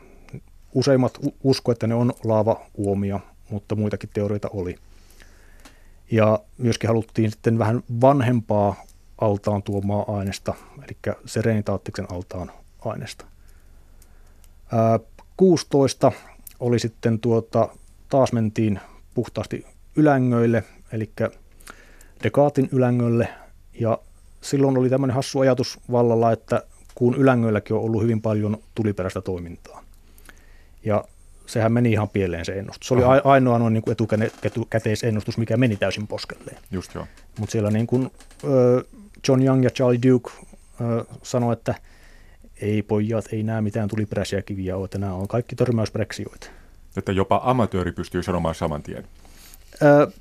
[0.77, 4.75] Useimmat usko, että ne on laava-uomia, mutta muitakin teorioita oli.
[6.11, 8.75] Ja myöskin haluttiin sitten vähän vanhempaa
[9.21, 12.51] altaan tuomaa aineesta, eli serenitaattiksen altaan
[12.85, 13.25] aineesta.
[14.71, 14.99] Ää,
[15.37, 16.11] 16
[16.59, 17.69] oli sitten tuota,
[18.09, 18.79] taas mentiin
[19.13, 21.11] puhtaasti ylängöille, eli
[22.23, 23.27] Dekaatin ylängölle,
[23.79, 23.99] ja
[24.41, 26.63] silloin oli tämmöinen hassu ajatus vallalla, että
[26.95, 29.86] kuun ylängöilläkin on ollut hyvin paljon tuliperäistä toimintaa.
[30.87, 31.03] Ja
[31.45, 32.87] sehän meni ihan pieleen se ennustus.
[32.87, 33.21] Se oli Aha.
[33.23, 33.97] ainoa noin niin kuin
[34.43, 36.57] etukäteisennustus, mikä meni täysin poskelleen.
[36.71, 37.07] Just joo.
[37.39, 38.11] Mutta siellä niin kuin,
[39.27, 40.31] John Young ja Charlie Duke
[41.23, 41.75] sanoi, että
[42.61, 46.47] ei pojat, ei nämä mitään tuliperäisiä kiviä ole, että nämä on kaikki törmäysbreksioita.
[46.97, 49.03] Että jopa amatööri pystyy sanomaan saman tien.
[49.81, 50.11] Ö,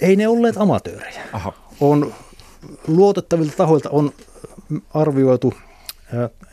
[0.00, 1.22] ei ne olleet amatöörejä.
[1.32, 1.52] Aha.
[1.80, 2.14] On,
[2.86, 4.12] luotettavilta tahoilta on
[4.94, 5.54] arvioitu,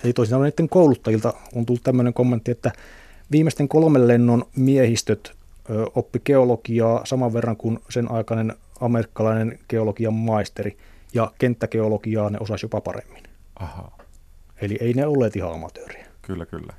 [0.03, 2.71] ei toisin sanoen niiden kouluttajilta on tullut tämmöinen kommentti, että
[3.31, 5.31] Viimeisten kolmen lennon miehistöt
[5.95, 10.77] oppi geologiaa saman verran kuin sen aikainen amerikkalainen geologian maisteri,
[11.13, 13.23] ja kenttägeologiaa ne osasi jopa paremmin.
[13.55, 13.91] Aha.
[14.61, 16.05] Eli ei ne olleet ihan amatööriä.
[16.21, 16.73] Kyllä, kyllä.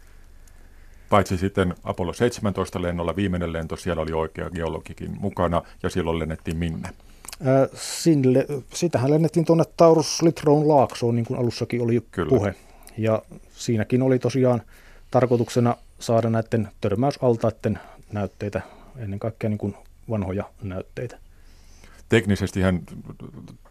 [1.11, 6.57] Paitsi sitten Apollo 17 lennolla viimeinen lento, siellä oli oikea geologikin mukana, ja silloin lennettiin
[6.57, 6.89] minne?
[6.89, 12.29] Äh, sinne, sitähän lennettiin tuonne Taurus Litroon laaksoon, niin kuin alussakin oli Kyllä.
[12.29, 12.55] puhe.
[12.99, 14.63] Ja siinäkin oli tosiaan
[15.11, 17.79] tarkoituksena saada näiden törmäysaltaiden
[18.13, 18.61] näytteitä,
[18.97, 19.77] ennen kaikkea niin kuin
[20.11, 21.19] vanhoja näytteitä.
[22.09, 22.61] Teknisesti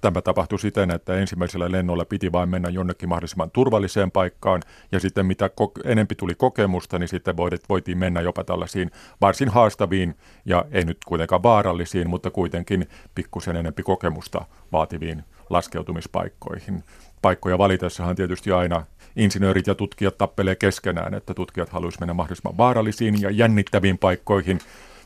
[0.01, 4.61] tämä tapahtui siten, että ensimmäisellä lennolla piti vain mennä jonnekin mahdollisimman turvalliseen paikkaan,
[4.91, 5.49] ja sitten mitä
[5.83, 7.37] enempi tuli kokemusta, niin sitten
[7.69, 13.83] voitiin mennä jopa tällaisiin varsin haastaviin, ja ei nyt kuitenkaan vaarallisiin, mutta kuitenkin pikkusen enempi
[13.83, 16.83] kokemusta vaativiin laskeutumispaikkoihin.
[17.21, 23.21] Paikkoja valitessahan tietysti aina insinöörit ja tutkijat tappelee keskenään, että tutkijat haluaisivat mennä mahdollisimman vaarallisiin
[23.21, 24.59] ja jännittäviin paikkoihin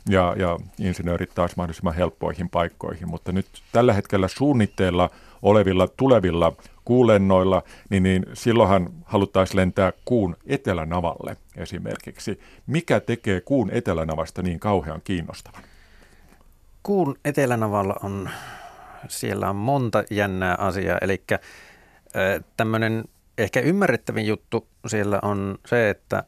[0.10, 3.10] ja, ja insinöörit taas mahdollisimman helppoihin paikkoihin.
[3.10, 5.10] Mutta nyt tällä hetkellä suunnitteilla
[5.42, 6.54] olevilla tulevilla
[6.86, 12.40] kuulennoilla, niin, niin silloinhan haluttaisiin lentää kuun etelänavalle esimerkiksi.
[12.68, 15.64] Mikä tekee kuun etelänavasta niin kauhean kiinnostavan?
[16.84, 18.30] Kuun etelänavalla on,
[19.08, 21.24] siellä on monta jännää asiaa, eli
[22.58, 23.04] tämmöinen
[23.38, 26.24] ehkä ymmärrettävin juttu siellä on se, että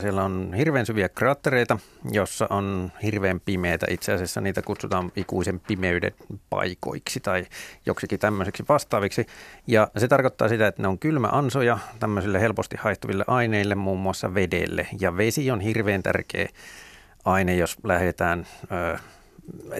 [0.00, 1.78] siellä on hirveän syviä kraattereita,
[2.10, 3.86] jossa on hirveän pimeitä.
[3.90, 6.12] Itse asiassa niitä kutsutaan ikuisen pimeyden
[6.50, 7.46] paikoiksi tai
[7.86, 9.26] joksikin tämmöiseksi vastaaviksi.
[9.66, 14.34] Ja se tarkoittaa sitä, että ne on kylmä ansoja tämmöisille helposti haihtuville aineille, muun muassa
[14.34, 14.86] vedelle.
[15.00, 16.48] Ja vesi on hirveän tärkeä
[17.24, 18.46] aine, jos lähdetään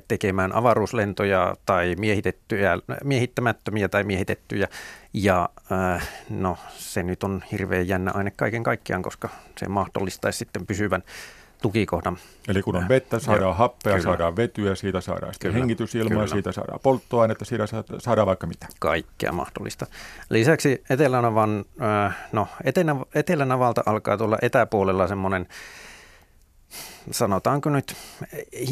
[0.08, 4.68] tekemään avaruuslentoja tai miehitettyjä, miehittämättömiä tai miehitettyjä.
[5.12, 10.66] Ja äh, no se nyt on hirveän jännä aine kaiken kaikkiaan, koska se mahdollistaisi sitten
[10.66, 11.02] pysyvän
[11.62, 12.18] tukikohdan.
[12.48, 14.04] Eli kun on äh, vettä, saadaan äh, happea, kyllä.
[14.04, 16.26] saadaan vetyä, siitä saadaan sitten kyllä, hengitysilmaa, kyllä.
[16.26, 17.64] siitä saadaan polttoainetta, siitä
[17.98, 18.66] saadaan vaikka mitä.
[18.80, 19.86] Kaikkea mahdollista.
[20.30, 21.64] Lisäksi Etelänavan,
[22.06, 22.48] äh, no
[23.14, 25.46] Etelänavalta alkaa tulla etäpuolella semmoinen
[27.10, 27.96] sanotaanko nyt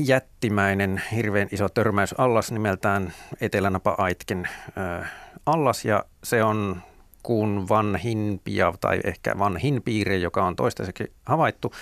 [0.06, 5.12] jättimäinen, hirveän iso törmäysallas nimeltään Etelänapa-Aitken äh,
[5.46, 5.84] allas.
[5.84, 6.82] Ja se on
[7.22, 11.72] kuun vanhimpia tai ehkä vanhin piirre, joka on toistaiseksi havaittu.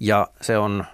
[0.00, 0.84] Ja se on,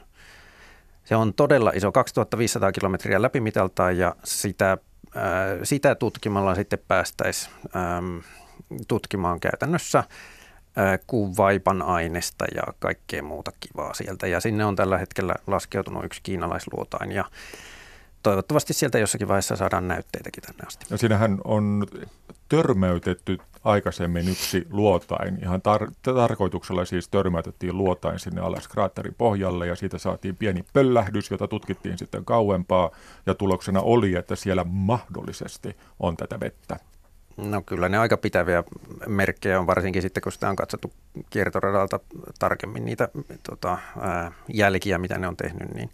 [1.05, 4.79] se on todella iso, 2500 kilometriä läpimitaltaan ja sitä,
[5.62, 7.53] sitä tutkimalla sitten päästäisiin
[8.88, 10.05] tutkimaan käytännössä–
[11.07, 14.27] kuun vaipan aineesta ja kaikkea muuta kivaa sieltä.
[14.27, 17.25] Ja sinne on tällä hetkellä laskeutunut yksi kiinalaisluotain ja
[18.23, 20.87] toivottavasti sieltä jossakin vaiheessa saadaan näytteitäkin tänne asti.
[20.91, 21.87] Ja siinähän on
[22.49, 25.38] törmäytetty aikaisemmin yksi luotain.
[25.43, 31.31] Ihan tar- tarkoituksella siis törmäytettiin luotain sinne alas kraatterin pohjalle ja siitä saatiin pieni pöllähdys,
[31.31, 32.91] jota tutkittiin sitten kauempaa
[33.27, 36.77] ja tuloksena oli, että siellä mahdollisesti on tätä vettä.
[37.38, 38.64] No kyllä ne aika pitäviä
[39.07, 40.92] merkkejä on, varsinkin sitten kun sitä on katsottu
[41.31, 42.01] kiertoradalta
[42.38, 43.09] tarkemmin niitä
[43.51, 45.90] tota, ää, jälkiä, mitä ne on tehnyt, niin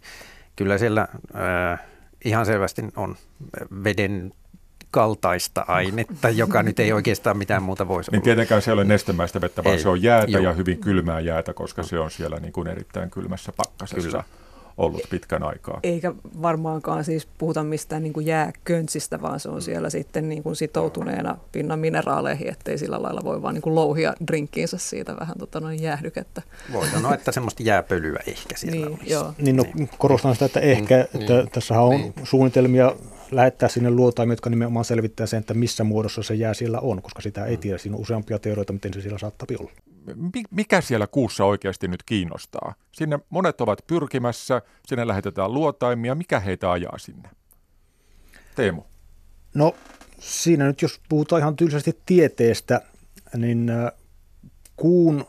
[0.55, 1.77] kyllä siellä ää,
[2.25, 3.15] ihan selvästi on
[3.83, 4.33] veden
[4.91, 8.23] kaltaista ainetta, joka nyt ei oikeastaan mitään muuta voisi niin olla.
[8.23, 9.81] Tietenkään se ei ole nestemäistä vettä, vaan ei.
[9.81, 10.43] se on jäätä Joo.
[10.43, 14.09] ja hyvin kylmää jäätä, koska se on siellä niin kuin erittäin kylmässä pakkasessa.
[14.09, 14.23] Kyllä
[14.77, 15.79] ollut pitkän aikaa.
[15.83, 20.55] Eikä varmaankaan siis puhuta mistään niin kuin jääköntsistä, vaan se on siellä sitten niin kuin
[20.55, 25.59] sitoutuneena pinnan mineraaleihin, ettei sillä lailla voi vaan niin kuin louhia drinkkiinsä siitä vähän tota
[25.59, 26.41] noin jäähdykettä.
[26.73, 29.11] Voi sanoa, että semmoista jääpölyä ehkä siellä niin, olisi.
[29.11, 29.33] Joo.
[29.37, 29.89] Niin, no, niin.
[29.97, 32.13] korostan sitä, että ehkä, mm, että niin, tässä on niin.
[32.23, 32.95] suunnitelmia
[33.31, 37.21] lähettää sinne luotaimia, jotka nimenomaan selvittää sen, että missä muodossa se jää siellä on, koska
[37.21, 37.61] sitä ei mm.
[37.61, 37.77] tiedä.
[37.77, 39.71] Siinä on useampia teorioita, miten se siellä saattaa olla
[40.51, 42.73] mikä siellä kuussa oikeasti nyt kiinnostaa?
[42.91, 46.15] Sinne monet ovat pyrkimässä, sinne lähetetään luotaimia.
[46.15, 47.29] Mikä heitä ajaa sinne?
[48.55, 48.81] Teemu.
[49.53, 49.75] No
[50.19, 52.81] siinä nyt jos puhutaan ihan tylsästi tieteestä,
[53.37, 53.71] niin
[54.75, 55.25] kuun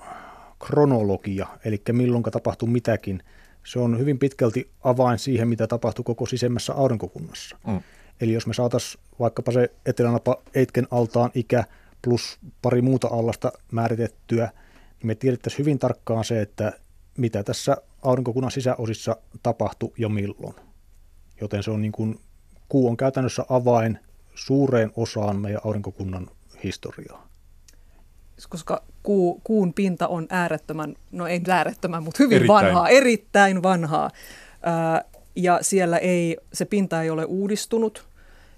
[0.66, 3.22] kronologia, eli milloin tapahtuu mitäkin,
[3.64, 7.56] se on hyvin pitkälti avain siihen, mitä tapahtuu koko sisemmässä aurinkokunnassa.
[7.66, 7.80] Mm.
[8.20, 11.64] Eli jos me saataisiin vaikkapa se etelänapa Eitken altaan ikä
[12.02, 14.50] plus pari muuta allasta määritettyä–
[14.98, 16.72] niin me tiedettäisiin hyvin tarkkaan se, että
[17.18, 20.54] mitä tässä aurinkokunnan sisäosissa tapahtui ja milloin.
[21.40, 22.20] Joten se on niin kuin,
[22.68, 23.98] kuu on käytännössä avain
[24.34, 26.30] suureen osaan meidän aurinkokunnan
[26.64, 27.28] historiaa.
[28.48, 32.64] Koska kuu, kuun pinta on äärettömän, no ei äärettömän, mutta hyvin erittäin.
[32.64, 34.10] vanhaa, erittäin vanhaa.
[34.62, 35.04] Ää,
[35.36, 38.08] ja siellä ei, se pinta ei ole uudistunut.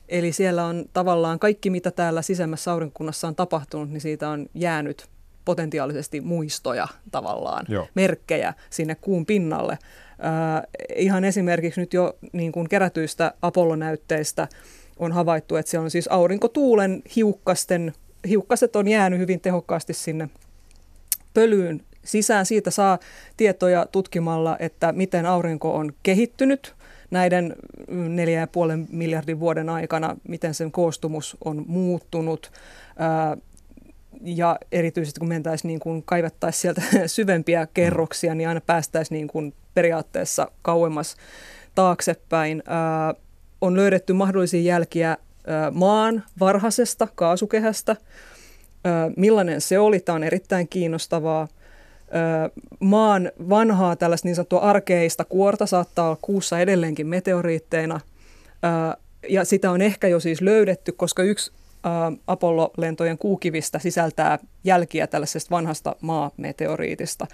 [0.09, 5.09] Eli siellä on tavallaan kaikki, mitä täällä sisemmässä aurinkokunnassa on tapahtunut, niin siitä on jäänyt
[5.49, 7.89] potentiaalisesti muistoja tavallaan, Joo.
[7.95, 9.73] merkkejä sinne kuun pinnalle.
[9.73, 10.63] Äh,
[10.97, 14.49] ihan esimerkiksi nyt jo niin kuin kerätyistä Apollo-näytteistä
[14.99, 17.93] on havaittu, että siellä on siis aurinkotuulen hiukkasten,
[18.29, 20.29] hiukkaset on jäänyt hyvin tehokkaasti sinne
[21.35, 22.47] pölyyn sisään.
[22.47, 22.99] Siitä saa
[23.37, 26.75] tietoja tutkimalla, että miten aurinko on kehittynyt
[27.11, 32.53] näiden 4,5 miljardin vuoden aikana, miten sen koostumus on muuttunut
[34.23, 39.55] ja erityisesti kun mentäisiin niin kuin kaivettaisiin sieltä syvempiä kerroksia, niin aina päästäisiin niin kuin
[39.75, 41.17] periaatteessa kauemmas
[41.75, 42.63] taaksepäin.
[42.67, 43.15] Ää,
[43.61, 47.97] on löydetty mahdollisia jälkiä ää, maan varhaisesta kaasukehästä.
[48.85, 50.01] Ää, millainen se oli?
[50.01, 51.49] Tämä on erittäin kiinnostavaa.
[52.11, 52.51] Ää,
[52.81, 58.01] maan vanhaa tällaista niin sanottua arkeista kuorta saattaa olla kuussa edelleenkin meteoriitteina.
[58.63, 58.97] Ää,
[59.29, 61.53] ja sitä on ehkä jo siis löydetty, koska yksi
[62.27, 67.27] Apollo-lentojen kuukivistä sisältää jälkiä tällaisesta vanhasta maameteoriitista.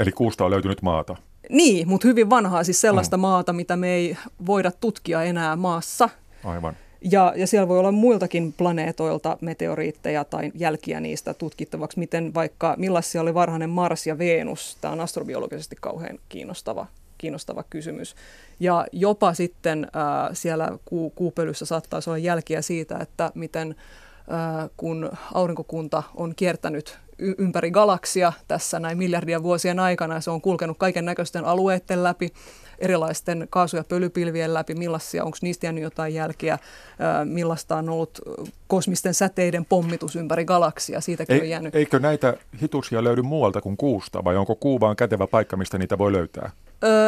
[0.00, 1.16] Eli kuusta on löytynyt maata?
[1.50, 3.20] Niin, mutta hyvin vanhaa, siis sellaista mm.
[3.20, 6.08] maata, mitä me ei voida tutkia enää maassa.
[6.44, 6.76] Aivan.
[7.10, 13.20] Ja, ja siellä voi olla muiltakin planeetoilta meteoriitteja tai jälkiä niistä tutkittavaksi, miten vaikka millaisia
[13.20, 14.76] oli varhainen Mars ja Venus.
[14.80, 16.86] Tämä on astrobiologisesti kauhean kiinnostava,
[17.22, 18.14] kiinnostava kysymys.
[18.60, 23.74] Ja jopa sitten äh, siellä ku, kuupölyssä saattaisi olla jälkiä siitä, että miten
[24.32, 30.40] äh, kun aurinkokunta on kiertänyt y- ympäri galaksia tässä näin miljardia vuosien aikana, se on
[30.40, 32.32] kulkenut kaiken näköisten alueiden läpi,
[32.78, 36.58] erilaisten kaasu- ja pölypilvien läpi, millaisia, onko niistä jäänyt jotain jälkiä,
[37.24, 38.20] millaista on ollut
[38.66, 41.74] kosmisten säteiden pommitus ympäri galaksia, siitäkin Ei, on jäänyt.
[41.74, 45.98] Eikö näitä hitusia löydy muualta kuin kuusta, vai onko kuu vaan kätevä paikka, mistä niitä
[45.98, 46.50] voi löytää?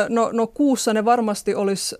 [0.08, 1.96] No, no kuussa ne varmasti olisi,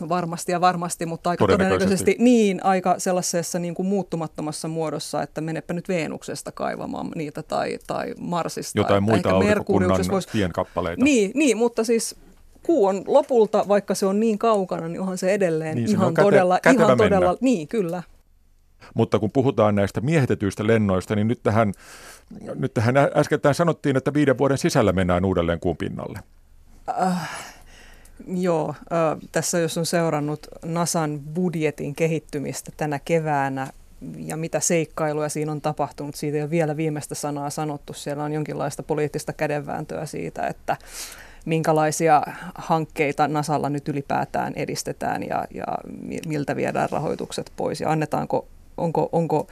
[0.00, 5.22] no varmasti ja varmasti, mutta aika todennäköisesti, todennäköisesti niin, aika sellaisessa niin kuin muuttumattomassa muodossa,
[5.22, 8.78] että menepä nyt Veenuksesta kaivamaan niitä tai, tai Marsista.
[8.78, 10.28] Jotain muita aurinkokunnan voisi...
[10.32, 11.04] pienkappaleita.
[11.04, 12.16] Niin, niin, mutta siis
[12.62, 16.24] kuu on lopulta, vaikka se on niin kaukana, niin onhan se edelleen niin, ihan, käte,
[16.24, 18.02] todella, ihan todella, niin kyllä.
[18.94, 21.72] Mutta kun puhutaan näistä miehitetyistä lennoista, niin nyt tähän,
[22.54, 26.18] nyt tähän äskettäin sanottiin, että viiden vuoden sisällä mennään uudelleen kuun pinnalle.
[27.02, 27.30] Äh,
[28.28, 33.66] joo, äh, tässä jos on seurannut NASAn budjetin kehittymistä tänä keväänä
[34.18, 37.92] ja mitä seikkailuja siinä on tapahtunut, siitä ei ole vielä viimeistä sanaa sanottu.
[37.92, 40.76] Siellä on jonkinlaista poliittista kädenvääntöä siitä, että
[41.44, 42.22] minkälaisia
[42.54, 45.64] hankkeita Nasalla nyt ylipäätään edistetään ja, ja
[46.26, 49.46] miltä viedään rahoitukset pois ja annetaanko, onko, onko,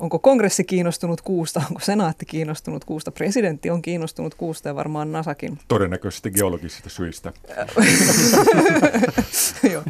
[0.00, 5.58] onko kongressi kiinnostunut kuusta, onko senaatti kiinnostunut kuusta, presidentti on kiinnostunut kuusta ja varmaan Nasakin.
[5.68, 7.32] Todennäköisesti geologisista syistä.
[9.72, 9.82] joo.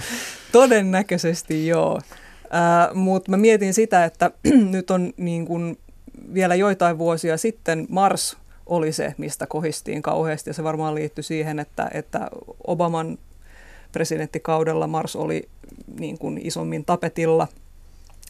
[0.52, 2.00] Todennäköisesti joo.
[2.44, 4.30] Äh, Mutta mä mietin sitä, että
[4.72, 5.76] nyt on niin kun
[6.34, 10.50] vielä joitain vuosia sitten Mars oli se, mistä kohistiin kauheasti.
[10.50, 12.28] Ja se varmaan liittyi siihen, että, että
[12.66, 13.18] Obaman
[13.92, 15.48] presidenttikaudella Mars oli
[15.98, 17.48] niin kuin isommin tapetilla.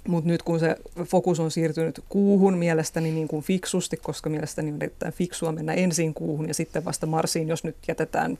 [0.08, 4.82] Mutta nyt kun se fokus on siirtynyt kuuhun mielestäni niin kuin fiksusti, koska mielestäni on
[4.82, 8.38] erittäin fiksua mennä ensin kuuhun ja sitten vasta Marsiin, jos nyt jätetään,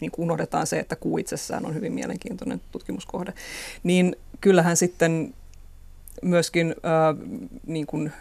[0.00, 3.32] niin kuin unohdetaan se, että kuu itsessään on hyvin mielenkiintoinen tutkimuskohde,
[3.82, 5.34] niin kyllähän sitten
[6.22, 7.28] myöskin äh,
[7.66, 8.12] niin kuin,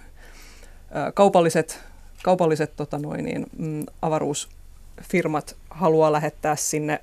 [0.95, 1.79] äh, kaupalliset
[2.23, 6.99] kaupalliset tota noin, niin, mm, avaruusfirmat haluaa lähettää sinne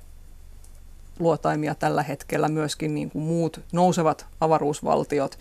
[1.19, 5.39] luotaimia tällä hetkellä myöskin niin kuin muut nousevat avaruusvaltiot.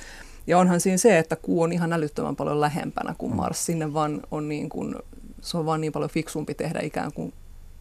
[0.49, 3.37] Ja onhan siinä se, että kuu on ihan älyttömän paljon lähempänä kuin mm.
[3.37, 3.67] Mars.
[3.67, 4.95] Sinne vaan on niin kuin,
[5.41, 7.33] se on vaan niin paljon fiksumpi tehdä ikään kuin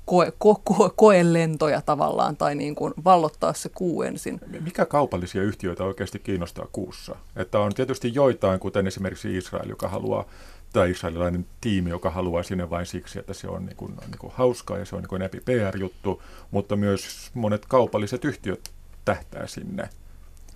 [0.06, 4.40] koe, ko, ko, koelentoja tavallaan tai niin kuin vallottaa se kuu ensin.
[4.60, 7.16] Mikä kaupallisia yhtiöitä oikeasti kiinnostaa kuussa?
[7.36, 10.26] Että on tietysti joitain, kuten esimerkiksi Israel, joka haluaa
[10.74, 14.34] tai israelilainen tiimi, joka haluaa sinne vain siksi, että se on niin kuin, niin kuin
[14.36, 18.72] hauskaa ja se on niin kuin enempi PR-juttu, mutta myös monet kaupalliset yhtiöt
[19.06, 19.90] tähtää sinne.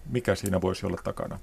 [0.10, 1.40] Mikä siinä voisi olla takana?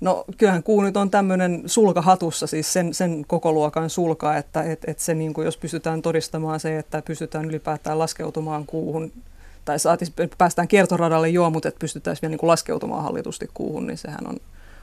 [0.00, 4.62] No kyllähän kuu nyt on tämmöinen sulka hatussa, siis sen, sen koko luokan sulka, että
[4.62, 9.12] et, et se niin kuin, jos pystytään todistamaan se, että pystytään ylipäätään laskeutumaan kuuhun,
[9.64, 13.98] tai saatis, päästään kiertoradalle joo, mutta että pystytään vielä niin kuin laskeutumaan hallitusti kuuhun, niin
[13.98, 14.36] sehän on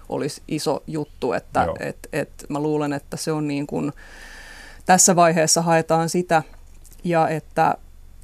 [0.10, 3.91] olisi iso juttu, että et, et mä luulen, että se on niin kuin,
[4.86, 6.43] tässä vaiheessa haetaan sitä
[7.04, 7.78] ja että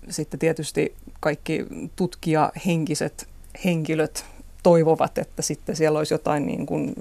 [0.09, 3.27] sitten tietysti kaikki tutkijahenkiset
[3.65, 4.25] henkilöt
[4.63, 6.93] toivovat, että sitten siellä olisi jotain niin kuin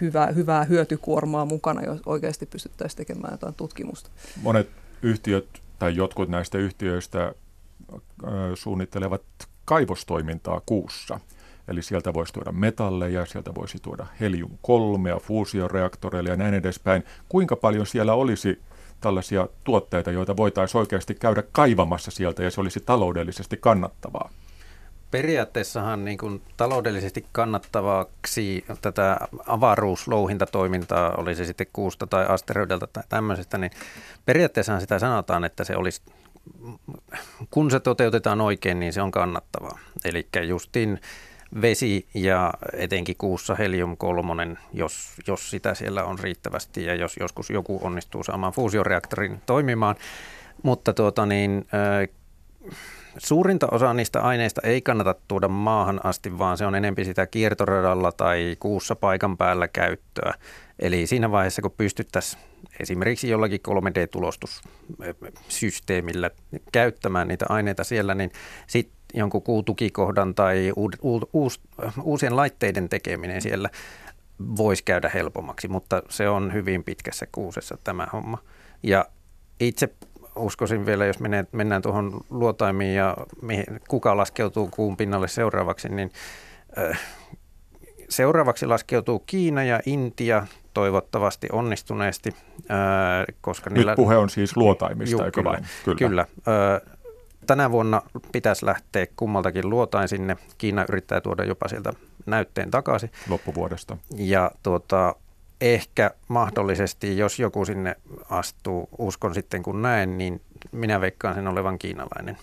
[0.00, 4.10] hyvää, hyvää hyötykuormaa mukana, jos oikeasti pystyttäisiin tekemään jotain tutkimusta.
[4.42, 4.68] Monet
[5.02, 5.46] yhtiöt
[5.78, 7.34] tai jotkut näistä yhtiöistä
[8.54, 9.22] suunnittelevat
[9.64, 11.20] kaivostoimintaa kuussa.
[11.68, 17.04] Eli sieltä voisi tuoda metalleja, sieltä voisi tuoda helium-3, fuusioreaktoreille ja näin edespäin.
[17.28, 18.62] Kuinka paljon siellä olisi
[19.00, 24.30] tällaisia tuotteita, joita voitaisiin oikeasti käydä kaivamassa sieltä ja se olisi taloudellisesti kannattavaa?
[25.12, 33.58] Periaatteessahan niin kuin taloudellisesti kannattavaksi tätä avaruuslouhintatoimintaa, oli se sitten kuusta tai asteroidelta tai tämmöisestä,
[33.58, 33.70] niin
[34.24, 36.02] periaatteessahan sitä sanotaan, että se olisi,
[37.50, 39.78] kun se toteutetaan oikein, niin se on kannattavaa.
[40.04, 41.00] Eli justiin
[41.62, 47.80] vesi ja etenkin kuussa helium-3, jos, jos sitä siellä on riittävästi ja jos joskus joku
[47.82, 49.96] onnistuu saamaan fuusioreaktorin toimimaan.
[50.62, 51.66] Mutta tuota niin,
[53.18, 58.12] suurinta osa niistä aineista ei kannata tuoda maahan asti, vaan se on enempi sitä kiertoradalla
[58.12, 60.34] tai kuussa paikan päällä käyttöä.
[60.78, 62.42] Eli siinä vaiheessa, kun pystyttäisiin
[62.80, 66.30] esimerkiksi jollakin 3D-tulostussysteemillä
[66.72, 68.30] käyttämään niitä aineita siellä, niin
[68.66, 70.72] sitten jonkun kuutukikohdan tai
[72.02, 73.68] uusien laitteiden tekeminen siellä
[74.56, 78.38] voisi käydä helpommaksi, mutta se on hyvin pitkässä kuusessa tämä homma.
[78.82, 79.06] Ja
[79.60, 79.88] itse
[80.36, 86.12] uskoisin vielä, jos menee, mennään tuohon luotaimiin ja mihin, kuka laskeutuu kuun pinnalle seuraavaksi, niin
[86.78, 87.00] äh,
[88.08, 92.30] seuraavaksi laskeutuu Kiina ja Intia toivottavasti onnistuneesti.
[92.70, 95.64] Äh, koska Nyt niillä, puhe on siis luotaimista, juu, eikö kyllä, vain?
[95.84, 95.98] Kyllä.
[95.98, 96.22] kyllä.
[96.22, 96.96] Äh,
[97.46, 98.02] tänä vuonna
[98.32, 100.36] pitäisi lähteä kummaltakin luotain sinne.
[100.58, 101.92] Kiina yrittää tuoda jopa sieltä
[102.26, 103.10] näytteen takaisin.
[103.28, 103.96] Loppuvuodesta.
[104.16, 105.14] Ja tuota,
[105.62, 107.96] ehkä mahdollisesti, jos joku sinne
[108.30, 110.40] astuu, uskon sitten kun näen, niin
[110.72, 112.36] minä veikkaan sen olevan kiinalainen.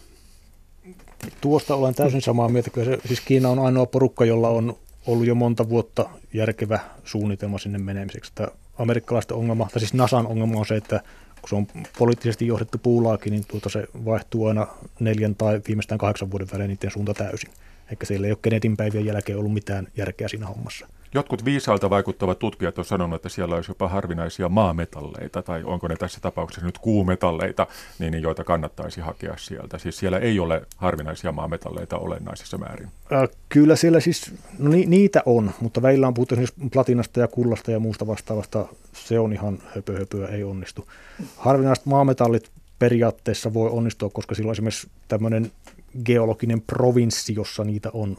[1.41, 2.69] Tuosta olen täysin samaa mieltä.
[2.69, 7.57] Kyllä se, siis Kiina on ainoa porukka, jolla on ollut jo monta vuotta järkevä suunnitelma
[7.57, 8.31] sinne menemiseksi.
[8.31, 11.01] Että amerikkalaisten ongelma, tai siis NASAn ongelma on se, että
[11.41, 11.67] kun se on
[11.97, 14.67] poliittisesti johdettu puulaakin, niin tuota se vaihtuu aina
[14.99, 17.49] neljän tai viimeistään kahdeksan vuoden välein niiden suunta täysin.
[17.89, 20.87] Eikä siellä ei ole Kennedyn päivien jälkeen ollut mitään järkeä siinä hommassa.
[21.13, 25.95] Jotkut viisaalta vaikuttavat tutkijat on sanonut, että siellä olisi jopa harvinaisia maametalleita, tai onko ne
[25.95, 27.67] tässä tapauksessa nyt kuumetalleita,
[27.99, 29.77] niin, niin joita kannattaisi hakea sieltä.
[29.77, 32.87] Siis siellä ei ole harvinaisia maametalleita olennaisissa määrin.
[33.13, 37.27] Äh, kyllä siellä siis, no ni, niitä on, mutta välillä on puhuttu esimerkiksi platinasta ja
[37.27, 38.65] kullasta ja muusta vastaavasta.
[38.93, 40.87] Se on ihan höpö, höpöä, ei onnistu.
[41.37, 45.51] Harvinaiset maametallit periaatteessa voi onnistua, koska silloin esimerkiksi tämmöinen
[46.05, 48.17] geologinen provinssi, jossa niitä on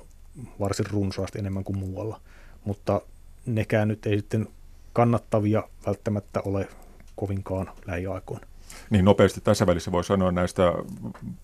[0.61, 2.21] varsin runsaasti enemmän kuin muualla.
[2.65, 3.01] Mutta
[3.47, 4.49] nekään nyt ei sitten
[4.93, 6.69] kannattavia välttämättä ole
[7.17, 8.47] kovinkaan lähiaikoina.
[8.91, 10.73] Niin nopeasti tässä välissä voi sanoa näistä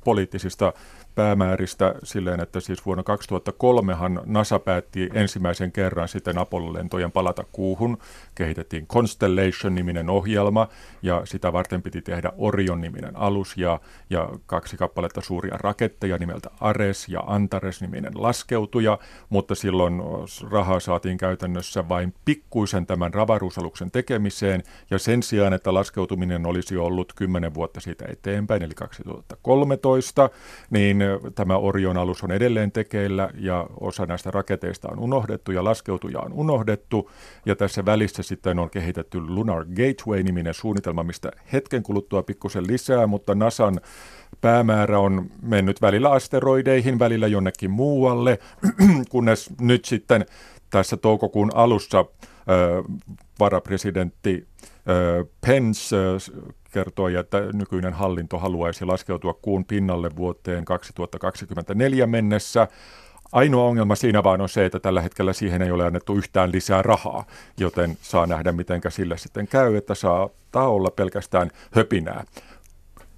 [0.04, 0.72] poliittisista
[1.16, 7.98] päämääristä silleen, että siis vuonna 2003han NASA päätti ensimmäisen kerran sitten Apollo-lentojen palata kuuhun.
[8.34, 10.68] Kehitettiin Constellation-niminen ohjelma
[11.02, 17.08] ja sitä varten piti tehdä Orion-niminen alus ja, ja kaksi kappaletta suuria raketteja nimeltä Ares
[17.08, 18.98] ja Antares-niminen laskeutuja,
[19.28, 20.02] mutta silloin
[20.50, 27.12] rahaa saatiin käytännössä vain pikkuisen tämän ravaruusaluksen tekemiseen ja sen sijaan, että laskeutuminen olisi ollut
[27.12, 30.30] kymmenen vuotta siitä eteenpäin, eli 2013,
[30.70, 36.32] niin tämä Orion-alus on edelleen tekeillä ja osa näistä raketeista on unohdettu ja laskeutuja on
[36.32, 37.10] unohdettu.
[37.46, 43.34] Ja tässä välissä sitten on kehitetty Lunar Gateway-niminen suunnitelma, mistä hetken kuluttua pikkusen lisää, mutta
[43.34, 43.80] NASAn
[44.40, 48.38] päämäärä on mennyt välillä asteroideihin, välillä jonnekin muualle,
[49.10, 50.26] kunnes nyt sitten
[50.70, 52.04] tässä toukokuun alussa
[53.40, 54.46] varapresidentti
[55.46, 55.96] Pence
[56.72, 62.68] kertoi, että nykyinen hallinto haluaisi laskeutua kuun pinnalle vuoteen 2024 mennessä.
[63.32, 66.82] Ainoa ongelma siinä vaan on se, että tällä hetkellä siihen ei ole annettu yhtään lisää
[66.82, 67.24] rahaa,
[67.58, 72.24] joten saa nähdä, miten sille sitten käy, että saa olla pelkästään höpinää.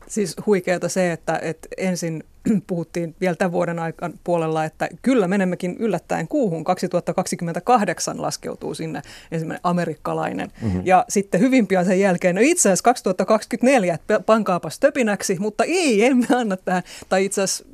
[0.09, 2.25] Siis huikeeta se, että, että ensin
[2.67, 6.65] puhuttiin vielä tämän vuoden aikan puolella, että kyllä menemmekin yllättäen kuuhun.
[6.65, 9.03] 2028 laskeutuu sinne
[9.33, 10.51] ensimmäinen amerikkalainen.
[10.63, 10.83] Mm-hmm.
[10.85, 16.05] Ja sitten hyvin pian sen jälkeen, no itse asiassa 2024, että pankaapas töpinäksi, mutta ei,
[16.05, 16.83] emme anna tähän.
[17.09, 17.65] Tai itse asiassa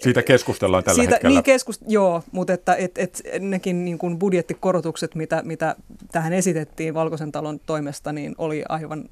[0.00, 1.34] siitä keskustellaan tällä Siitä, hetkellä.
[1.34, 5.76] Niin keskust, joo, mutta että et, et, nekin niin kuin budjettikorotukset, mitä, mitä
[6.12, 9.08] tähän esitettiin Valkoisen talon toimesta, niin oli aivan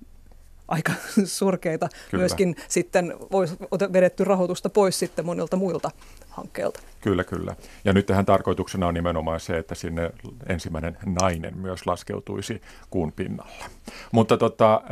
[0.69, 0.93] aika
[1.25, 1.89] surkeita.
[2.11, 2.23] Kyllä.
[2.23, 3.57] Myöskin sitten voisi
[3.93, 5.91] vedetty rahoitusta pois sitten monilta muilta
[6.29, 6.81] hankkeilta.
[7.01, 7.57] Kyllä, kyllä.
[7.85, 10.11] Ja nyt tähän tarkoituksena on nimenomaan se, että sinne
[10.49, 12.61] ensimmäinen nainen myös laskeutuisi
[12.91, 13.65] kuun pinnalla.
[14.13, 14.83] Mutta tota,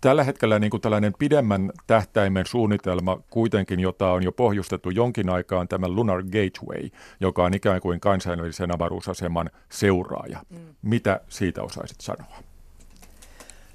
[0.00, 5.60] tällä hetkellä niin kuin tällainen pidemmän tähtäimen suunnitelma kuitenkin, jota on jo pohjustettu jonkin aikaa,
[5.60, 6.88] on tämä Lunar Gateway,
[7.20, 10.42] joka on ikään kuin kansainvälisen avaruusaseman seuraaja.
[10.50, 10.58] Mm.
[10.82, 12.36] Mitä siitä osaisit sanoa?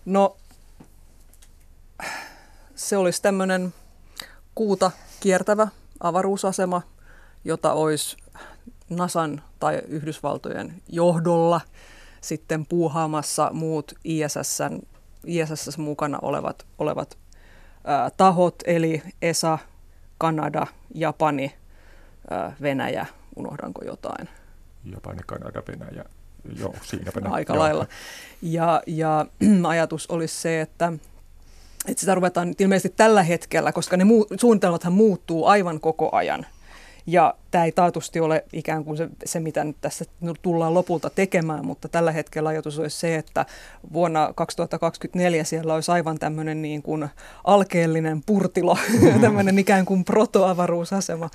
[0.06, 0.38] No
[2.82, 3.74] se olisi tämmöinen
[4.56, 5.68] kuuta kiertävä
[6.00, 6.82] avaruusasema,
[7.44, 8.18] jota olisi
[8.90, 11.62] NASAn tai Yhdysvaltojen johdolla
[12.22, 14.80] sitten puuhaamassa muut ISSn,
[15.26, 17.18] ISS mukana olevat, olevat
[17.84, 19.60] ää, tahot, eli ESA,
[20.18, 21.56] Kanada, Japani,
[22.30, 23.06] ää, Venäjä,
[23.36, 24.30] unohdanko jotain?
[24.92, 26.06] Japani, Kanada, Venäjä,
[26.60, 27.22] joo, siinäpä.
[27.30, 27.64] Aika joo.
[27.64, 27.86] lailla.
[28.42, 29.26] Ja, ja
[29.70, 30.94] ajatus olisi se, että
[31.88, 36.46] että sitä ruvetaan ilmeisesti tällä hetkellä, koska ne muu, suunnitelmathan muuttuu aivan koko ajan.
[37.08, 40.06] Ja tämä ei taatusti ole ikään kuin se, se, mitä nyt tässä
[40.42, 43.46] tullaan lopulta tekemään, mutta tällä hetkellä ajatus olisi se, että
[43.94, 47.10] vuonna 2024 siellä olisi aivan tämmöinen niin kuin
[47.44, 48.78] alkeellinen purtilo,
[49.22, 51.30] tämmöinen ikään kuin protoavaruusasema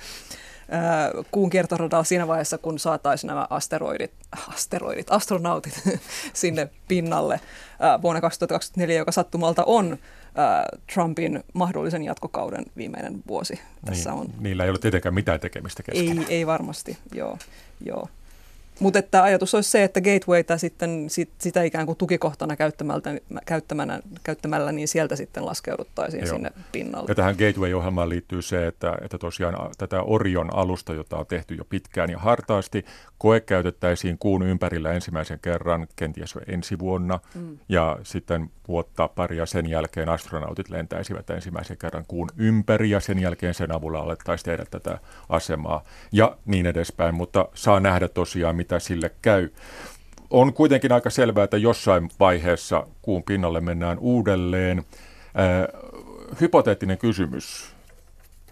[1.31, 4.11] kuun kiertoradalla siinä vaiheessa, kun saataisiin nämä asteroidit,
[4.49, 5.81] asteroidit astronautit
[6.33, 7.39] sinne pinnalle
[8.01, 9.97] vuonna 2024, joka sattumalta on
[10.93, 13.59] Trumpin mahdollisen jatkokauden viimeinen vuosi.
[13.85, 14.27] Tässä niin, on.
[14.39, 16.25] Niillä ei ole tietenkään mitään tekemistä keskenään.
[16.29, 17.37] Ei, ei varmasti, joo.
[17.85, 18.07] joo.
[18.79, 24.71] Mutta että ajatus olisi se, että gatewayta sitten sit, sitä ikään kuin tukikohtana käyttämällä, käyttämällä,
[24.71, 26.35] niin sieltä sitten laskeuduttaisiin Joo.
[26.35, 27.05] sinne pinnalle.
[27.07, 31.65] Ja tähän gateway-ohjelmaan liittyy se, että, että tosiaan tätä Orion alusta, jota on tehty jo
[31.65, 32.85] pitkään ja hartaasti,
[33.17, 37.57] koe käytettäisiin kuun ympärillä ensimmäisen kerran kenties ensi vuonna mm.
[37.69, 43.53] ja sitten vuotta paria sen jälkeen astronautit lentäisivät ensimmäisen kerran kuun ympäri ja sen jälkeen
[43.53, 44.99] sen avulla alettaisiin tehdä tätä
[45.29, 49.49] asemaa ja niin edespäin, mutta saa nähdä tosiaan mitä sille käy.
[50.29, 54.77] On kuitenkin aika selvää, että jossain vaiheessa kuun pinnalle mennään uudelleen.
[54.77, 55.81] Äh,
[56.41, 57.75] hypoteettinen kysymys.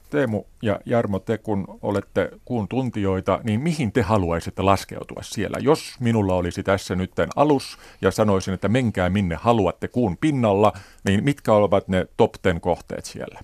[0.09, 5.57] Teemu ja Jarmo, te kun olette kuun tuntijoita, niin mihin te haluaisitte laskeutua siellä?
[5.61, 10.74] Jos minulla olisi tässä nyt alus ja sanoisin, että menkää minne haluatte kuun pinnalla,
[11.05, 13.39] niin mitkä ovat ne top ten kohteet siellä?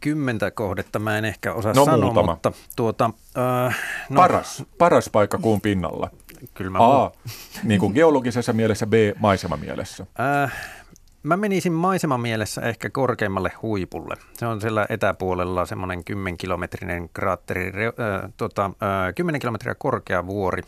[0.00, 2.32] Kymmentä kohdetta mä en ehkä osaa no, sanoa, muutama.
[2.32, 3.10] mutta tuota...
[3.66, 3.78] Äh,
[4.10, 6.10] no, paras, paras paikka kuun pinnalla.
[6.54, 7.12] Kyllä mä A,
[7.62, 10.06] niin kuin geologisessa mielessä, B, maisemamielessä.
[10.44, 10.52] Äh,
[11.26, 14.14] Mä menisin maiseman mielessä ehkä korkeimmalle huipulle.
[14.32, 20.62] Se on siellä etäpuolella semmoinen 10 kilometrinen kraatteri, äh, tota, äh, 10 kilometriä korkea vuori.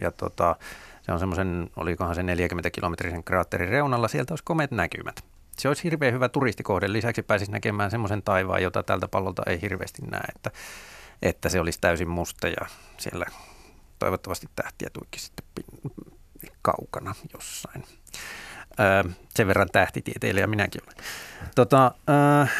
[0.00, 0.56] Ja tota,
[1.02, 5.24] se on semmoisen, olikohan se 40 kilometrisen kraatterin reunalla, sieltä olisi komeat näkymät.
[5.60, 6.92] Se olisi hirveän hyvä turistikohde.
[6.92, 10.50] Lisäksi pääsisi näkemään semmoisen taivaan, jota tältä pallolta ei hirveästi näe, että,
[11.22, 12.66] että se olisi täysin musta ja
[12.98, 13.26] siellä
[13.98, 15.44] toivottavasti tähtiä tuikki sitten
[16.62, 17.84] kaukana jossain
[19.36, 20.96] sen verran tähtitieteilijä minäkin olen.
[21.54, 21.94] Tota,
[22.42, 22.52] äh,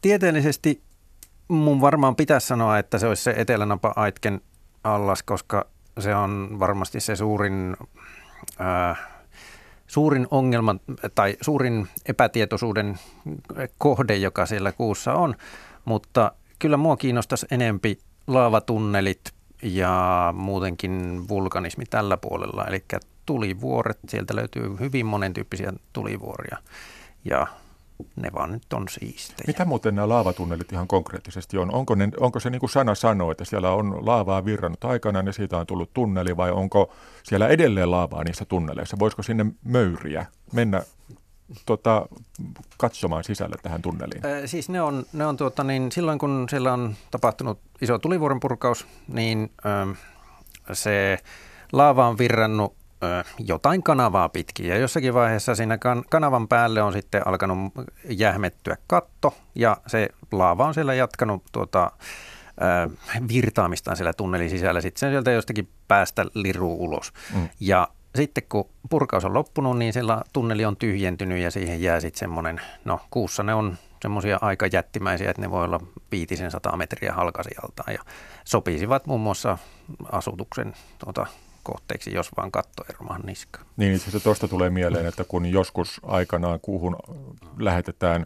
[0.00, 0.82] tieteellisesti
[1.48, 4.40] mun varmaan pitäisi sanoa, että se olisi se Etelänapa Aitken
[4.84, 5.66] allas, koska
[6.00, 7.76] se on varmasti se suurin,
[8.60, 9.13] äh,
[9.86, 10.76] suurin ongelma
[11.14, 12.98] tai suurin epätietoisuuden
[13.78, 15.34] kohde, joka siellä kuussa on.
[15.84, 19.32] Mutta kyllä mua kiinnostaisi enempi laavatunnelit
[19.62, 22.64] ja muutenkin vulkanismi tällä puolella.
[22.64, 22.84] Eli
[23.26, 23.98] tulivuoret.
[24.08, 26.58] Sieltä löytyy hyvin monentyyppisiä tulivuoria
[27.24, 27.46] ja
[28.16, 29.44] ne vaan nyt on siistejä.
[29.46, 31.74] Mitä muuten nämä laavatunnelit ihan konkreettisesti on?
[31.74, 35.32] Onko, ne, onko se niin kuin sana sanoo, että siellä on laavaa virrannut aikana ja
[35.32, 36.92] siitä on tullut tunneli vai onko
[37.22, 38.98] siellä edelleen laavaa niissä tunneleissa?
[38.98, 40.82] Voisiko sinne möyriä mennä
[41.66, 42.06] tota,
[42.78, 44.26] katsomaan sisälle tähän tunneliin?
[44.26, 48.40] Äh, siis ne on, ne on tuota, niin silloin kun siellä on tapahtunut iso tulivuoren
[48.40, 49.90] purkaus, niin ähm,
[50.72, 51.18] se
[51.72, 52.74] laava on virrannut
[53.38, 54.66] jotain kanavaa pitkin.
[54.66, 57.72] Ja jossakin vaiheessa siinä kan- kanavan päälle on sitten alkanut
[58.08, 61.90] jähmettyä katto ja se laava on siellä jatkanut tuota,
[63.28, 64.80] virtaamistaan siellä tunnelin sisällä.
[64.80, 67.12] Sitten sen sieltä jostakin päästä liruu ulos.
[67.34, 67.48] Mm.
[67.60, 72.18] Ja sitten kun purkaus on loppunut, niin siellä tunneli on tyhjentynyt ja siihen jää sitten
[72.18, 75.80] semmoinen, no kuussa ne on semmoisia aika jättimäisiä, että ne voi olla
[76.12, 78.00] viitisen sata metriä halkasijaltaan ja
[78.44, 79.58] sopisivat muun muassa
[80.12, 80.74] asutuksen
[81.04, 81.26] tuota,
[81.64, 83.66] kohteeksi, jos vaan katto ei niskaan.
[83.76, 86.96] Niin itse asiassa tuosta tulee mieleen, että kun joskus aikanaan kuuhun
[87.58, 88.24] lähetetään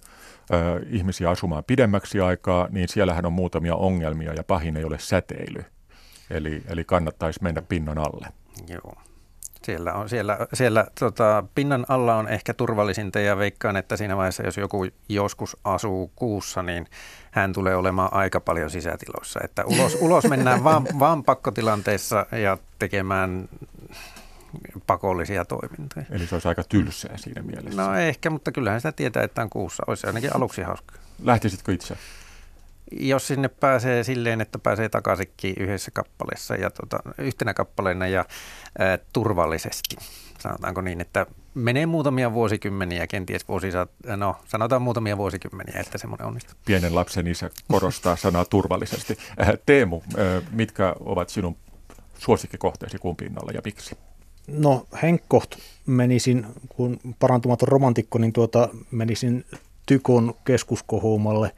[0.52, 5.64] ö, ihmisiä asumaan pidemmäksi aikaa, niin siellähän on muutamia ongelmia ja pahin ei ole säteily.
[6.30, 8.28] Eli, eli kannattaisi mennä pinnan alle.
[8.68, 8.94] Joo.
[9.68, 14.42] Siellä, on, siellä, siellä tota, pinnan alla on ehkä turvallisinta ja veikkaan, että siinä vaiheessa,
[14.42, 16.86] jos joku joskus asuu kuussa, niin
[17.30, 19.40] hän tulee olemaan aika paljon sisätiloissa.
[19.44, 23.48] Että ulos, ulos mennään vaan, vaan pakkotilanteissa ja tekemään
[24.86, 26.06] pakollisia toimintoja.
[26.10, 27.82] Eli se olisi aika tylsää siinä mielessä.
[27.82, 29.82] No ehkä, mutta kyllähän sitä tietää, että on kuussa.
[29.86, 30.94] Olisi ainakin aluksi hauska.
[31.22, 31.96] Lähtisitkö itse?
[32.92, 38.24] Jos sinne pääsee silleen, että pääsee takaisinkin yhdessä kappaleessa ja tuota, yhtenä kappaleena ja
[38.78, 39.96] ää, turvallisesti.
[40.38, 46.54] Sanotaanko niin, että menee muutamia vuosikymmeniä, kenties vuosisat, no sanotaan muutamia vuosikymmeniä, että semmoinen onnistuu.
[46.64, 49.18] Pienen lapsen isä korostaa sanaa turvallisesti.
[49.40, 51.56] Äh, Teemu, äh, mitkä ovat sinun
[52.18, 53.96] suosikkikohteesi kuun pinnalla ja miksi?
[54.46, 55.54] No henkkoht
[55.86, 59.44] menisin, kun parantumaton romantikko, niin tuota, menisin
[59.86, 61.52] Tykon keskuskohuumalle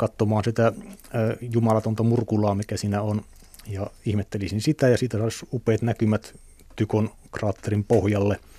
[0.00, 0.72] katsomaan sitä
[1.40, 3.22] jumalatonta murkulaa, mikä siinä on.
[3.66, 6.34] Ja ihmettelisin sitä ja siitä saisi upeat näkymät
[6.76, 8.40] Tykon kraatterin pohjalle–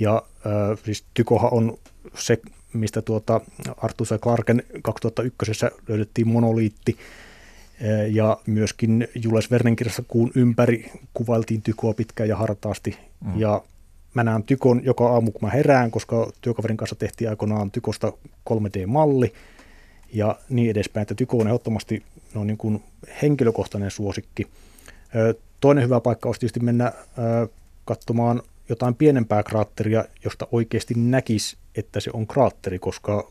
[0.00, 1.78] ja äh, siis Tykohan on
[2.14, 2.38] se,
[2.72, 3.40] mistä tuota
[3.76, 4.20] Arthur C.
[4.20, 12.28] Clarken 2001 löydettiin monoliitti, äh, ja myöskin Jules Vernen kirjassa Kuun ympäri kuvailtiin Tykoa pitkään
[12.28, 12.98] ja hartaasti.
[13.24, 13.40] Mm.
[13.40, 13.62] Ja
[14.14, 18.12] mä näen Tykon joka aamu, kun mä herään, koska työkaverin kanssa tehtiin aikoinaan Tykosta
[18.50, 19.32] 3D-malli
[20.12, 22.02] ja niin edespäin, että Tyko on ehdottomasti
[22.34, 22.82] no, niin kuin
[23.22, 24.46] henkilökohtainen suosikki.
[25.60, 26.92] Toinen hyvä paikka olisi tietysti mennä
[27.84, 33.30] katsomaan jotain pienempää kraatteria, josta oikeasti näkisi, että se on kraatteri, koska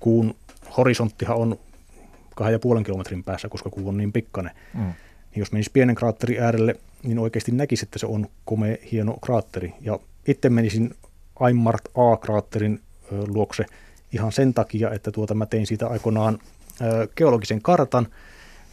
[0.00, 0.34] kuun
[0.76, 1.58] horisonttihan on
[2.34, 4.54] kahden ja puolen kilometrin päässä, koska kuu on niin pikkainen.
[4.74, 4.80] Mm.
[4.82, 9.74] Niin jos menisi pienen kraatterin äärelle, niin oikeasti näkisi, että se on komea, hieno kraatteri.
[9.80, 9.98] Ja
[10.28, 10.94] itse menisin
[11.40, 12.80] Aimart A-kraatterin
[13.28, 13.64] luokse
[14.12, 16.38] ihan sen takia, että tuota, mä tein siitä aikoinaan
[17.16, 18.08] geologisen kartan,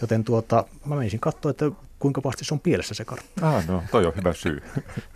[0.02, 3.48] joten tuota, mä menisin katsoa, että kuinka pahasti se on pielessä se kartta.
[3.58, 4.64] Ah, no, toi on hyvä syy.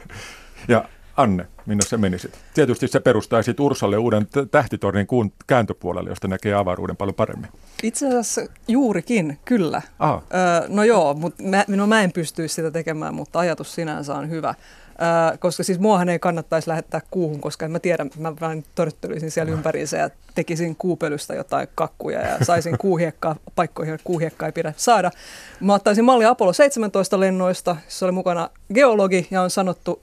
[0.67, 0.85] ja
[1.17, 2.39] Anne, minne se menisit?
[2.53, 7.49] Tietysti se perustaisi Ursalle uuden tähtitornin kuun kääntöpuolelle, josta näkee avaruuden paljon paremmin.
[7.83, 9.81] Itse asiassa juurikin, kyllä.
[9.99, 10.21] Aha.
[10.33, 14.29] Öö, no joo, mutta mä, no mä en pystyisi sitä tekemään, mutta ajatus sinänsä on
[14.29, 14.49] hyvä.
[14.49, 19.31] Öö, koska siis muahan ei kannattaisi lähettää kuuhun, koska en mä tiedä, mä vain törttelisin
[19.31, 25.11] siellä ympäriinsä ja tekisin kuupelystä jotain kakkuja ja saisin kuuhiekkaa paikkoihin, kuuhiekkaa ei pidä saada.
[25.59, 30.01] Mä ottaisin malli Apollo 17 lennoista, se oli mukana geologi ja on sanottu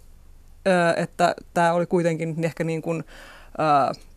[0.97, 3.05] että tämä oli kuitenkin ehkä niin kuin,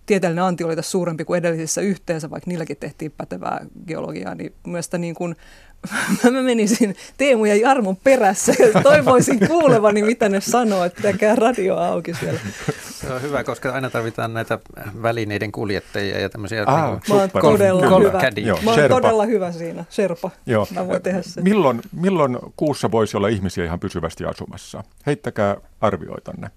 [0.06, 5.02] tieteellinen anti oli tässä suurempi kuin edellisissä yhteensä, vaikka niilläkin tehtiin pätevää geologiaa, niin mielestäni
[5.02, 5.36] niin kuin,
[6.32, 11.78] mä menisin Teemu ja Jarmon perässä ja toivoisin kuulevani, mitä ne sanoo, että pitäkää radio
[11.78, 12.40] auki siellä.
[12.82, 14.60] Se on hyvä, koska aina tarvitaan näitä
[15.02, 18.22] välineiden kuljettajia ja tämmöisiä ah, niin mä oon todella hyvä.
[18.36, 20.32] Joo, mä oon todella hyvä siinä, Sherpa.
[20.46, 20.68] Joo.
[20.76, 21.44] Mä voin tehdä sen.
[21.44, 24.84] Milloin, milloin kuussa voisi olla ihmisiä ihan pysyvästi asumassa?
[25.06, 26.52] Heittäkää arvioitanne.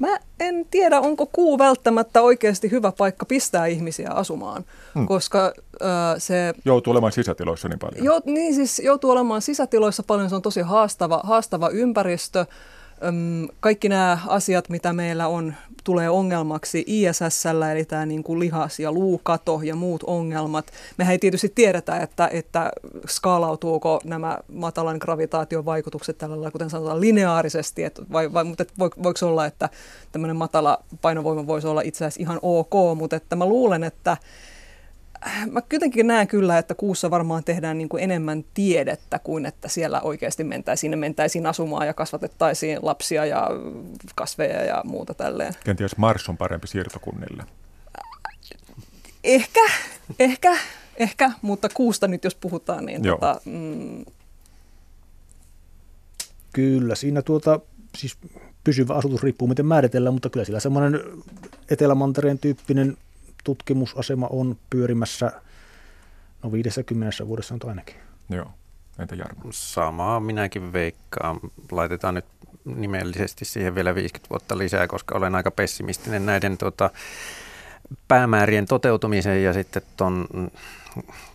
[0.00, 5.06] Mä en tiedä, onko kuu välttämättä oikeasti hyvä paikka pistää ihmisiä asumaan, hmm.
[5.06, 6.54] koska äh, se...
[6.64, 8.04] Joutuu olemaan sisätiloissa niin paljon.
[8.04, 12.46] Jo, niin siis joutuu olemaan sisätiloissa paljon, se on tosi haastava, haastava ympäristö
[13.60, 15.54] kaikki nämä asiat, mitä meillä on,
[15.84, 20.72] tulee ongelmaksi ISSL, eli tämä niin kuin lihas- ja luukato ja muut ongelmat.
[20.96, 22.70] Mehän ei tietysti tiedetä, että, että
[23.08, 29.26] skaalautuuko nämä matalan gravitaation vaikutukset tällä lailla, kuten sanotaan, lineaarisesti, että vai, vai, mutta voiko
[29.26, 29.68] olla, että
[30.12, 34.16] tämmöinen matala painovoima voisi olla itse asiassa ihan ok, mutta että mä luulen, että
[35.50, 40.00] mä kuitenkin näen kyllä, että kuussa varmaan tehdään niin kuin enemmän tiedettä kuin että siellä
[40.00, 43.48] oikeasti mentäisiin, sinne mentäisiin asumaan ja kasvatettaisiin lapsia ja
[44.14, 45.54] kasveja ja muuta tälleen.
[45.64, 47.44] Kenties Mars on parempi siirtokunnille?
[49.24, 49.60] Ehkä,
[50.18, 50.56] ehkä,
[50.96, 54.04] ehkä, mutta kuusta nyt jos puhutaan, niin tota, mm...
[56.52, 57.60] Kyllä, siinä tuota,
[57.98, 58.18] siis
[58.64, 61.00] pysyvä asutus riippuu miten määritellään, mutta kyllä sillä semmoinen
[61.70, 62.96] Etelämantereen tyyppinen
[63.44, 65.32] tutkimusasema on pyörimässä
[66.42, 67.96] no 50 vuodessa on ainakin.
[68.30, 68.50] Joo.
[68.98, 69.42] Entä Jarmo?
[69.50, 71.40] Samaa minäkin veikkaan.
[71.70, 72.24] Laitetaan nyt
[72.64, 76.90] nimellisesti siihen vielä 50 vuotta lisää, koska olen aika pessimistinen näiden tuota,
[78.08, 80.26] päämäärien toteutumisen ja sitten ton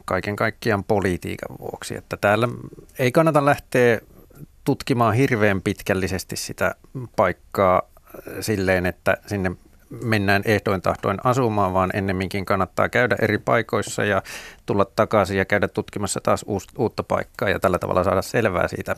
[0.05, 1.97] kaiken kaikkiaan politiikan vuoksi.
[1.97, 2.47] Että täällä
[2.99, 3.99] ei kannata lähteä
[4.63, 6.75] tutkimaan hirveän pitkällisesti sitä
[7.15, 7.81] paikkaa
[8.41, 9.51] silleen, että sinne
[9.89, 14.21] mennään ehdoin tahtoin asumaan, vaan ennemminkin kannattaa käydä eri paikoissa ja
[14.65, 16.45] tulla takaisin ja käydä tutkimassa taas
[16.77, 18.95] uutta paikkaa ja tällä tavalla saada selvää siitä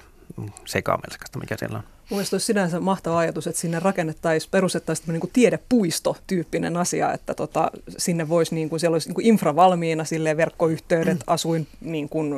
[0.66, 1.84] sekamelskasta, mikä siellä on.
[2.10, 7.72] Mielestäni olisi sinänsä mahtava ajatus, että sinne rakennettaisiin, perustettaisiin niin kuin tiedepuisto-tyyppinen asia, että tota,
[7.98, 12.34] sinne voisi, niin kuin, siellä olisi niin kuin infra valmiina, silleen verkkoyhteydet, asuin niin kuin,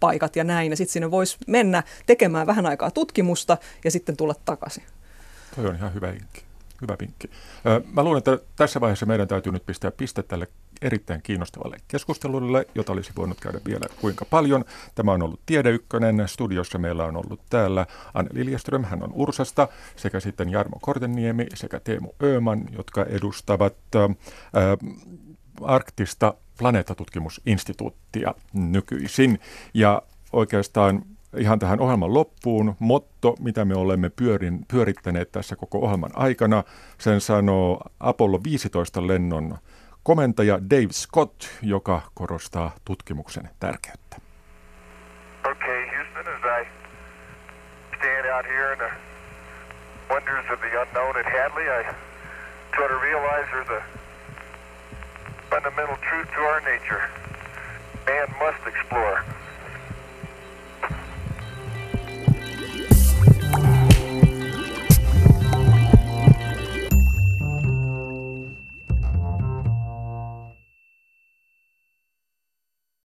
[0.00, 4.34] paikat ja näin, ja sitten sinne voisi mennä tekemään vähän aikaa tutkimusta ja sitten tulla
[4.44, 4.82] takaisin.
[5.56, 6.49] Toi on ihan hyvä inkki.
[6.80, 7.30] Hyvä vinkki.
[7.92, 10.48] Mä luulen, että tässä vaiheessa meidän täytyy nyt pistää piste tälle
[10.82, 14.64] erittäin kiinnostavalle keskustelulle, jota olisi voinut käydä vielä kuinka paljon.
[14.94, 16.28] Tämä on ollut Tiede Ykkönen.
[16.28, 21.80] Studiossa meillä on ollut täällä Anne Liljeström, hän on Ursasta, sekä sitten Jarmo Korteniemi sekä
[21.80, 24.76] Teemu Ööman, jotka edustavat ää,
[25.62, 29.40] arktista planeetatutkimusinstituuttia nykyisin.
[29.74, 30.02] Ja
[30.32, 31.02] oikeastaan
[31.36, 32.74] ihan tähän ohjelman loppuun.
[32.78, 36.64] Motto, mitä me olemme pyörin, pyörittäneet tässä koko ohjelman aikana,
[36.98, 39.58] sen sanoo Apollo 15 lennon
[40.02, 44.16] komentaja Dave Scott, joka korostaa tutkimuksen tärkeyttä.
[45.50, 46.68] Okay, Houston, as I
[47.96, 48.90] stand out here in the
[50.10, 51.84] wonders of the unknown at Hadley, I
[52.76, 53.82] try to realize there's a
[55.50, 57.02] fundamental truth to our nature.
[58.06, 59.24] Man must explore.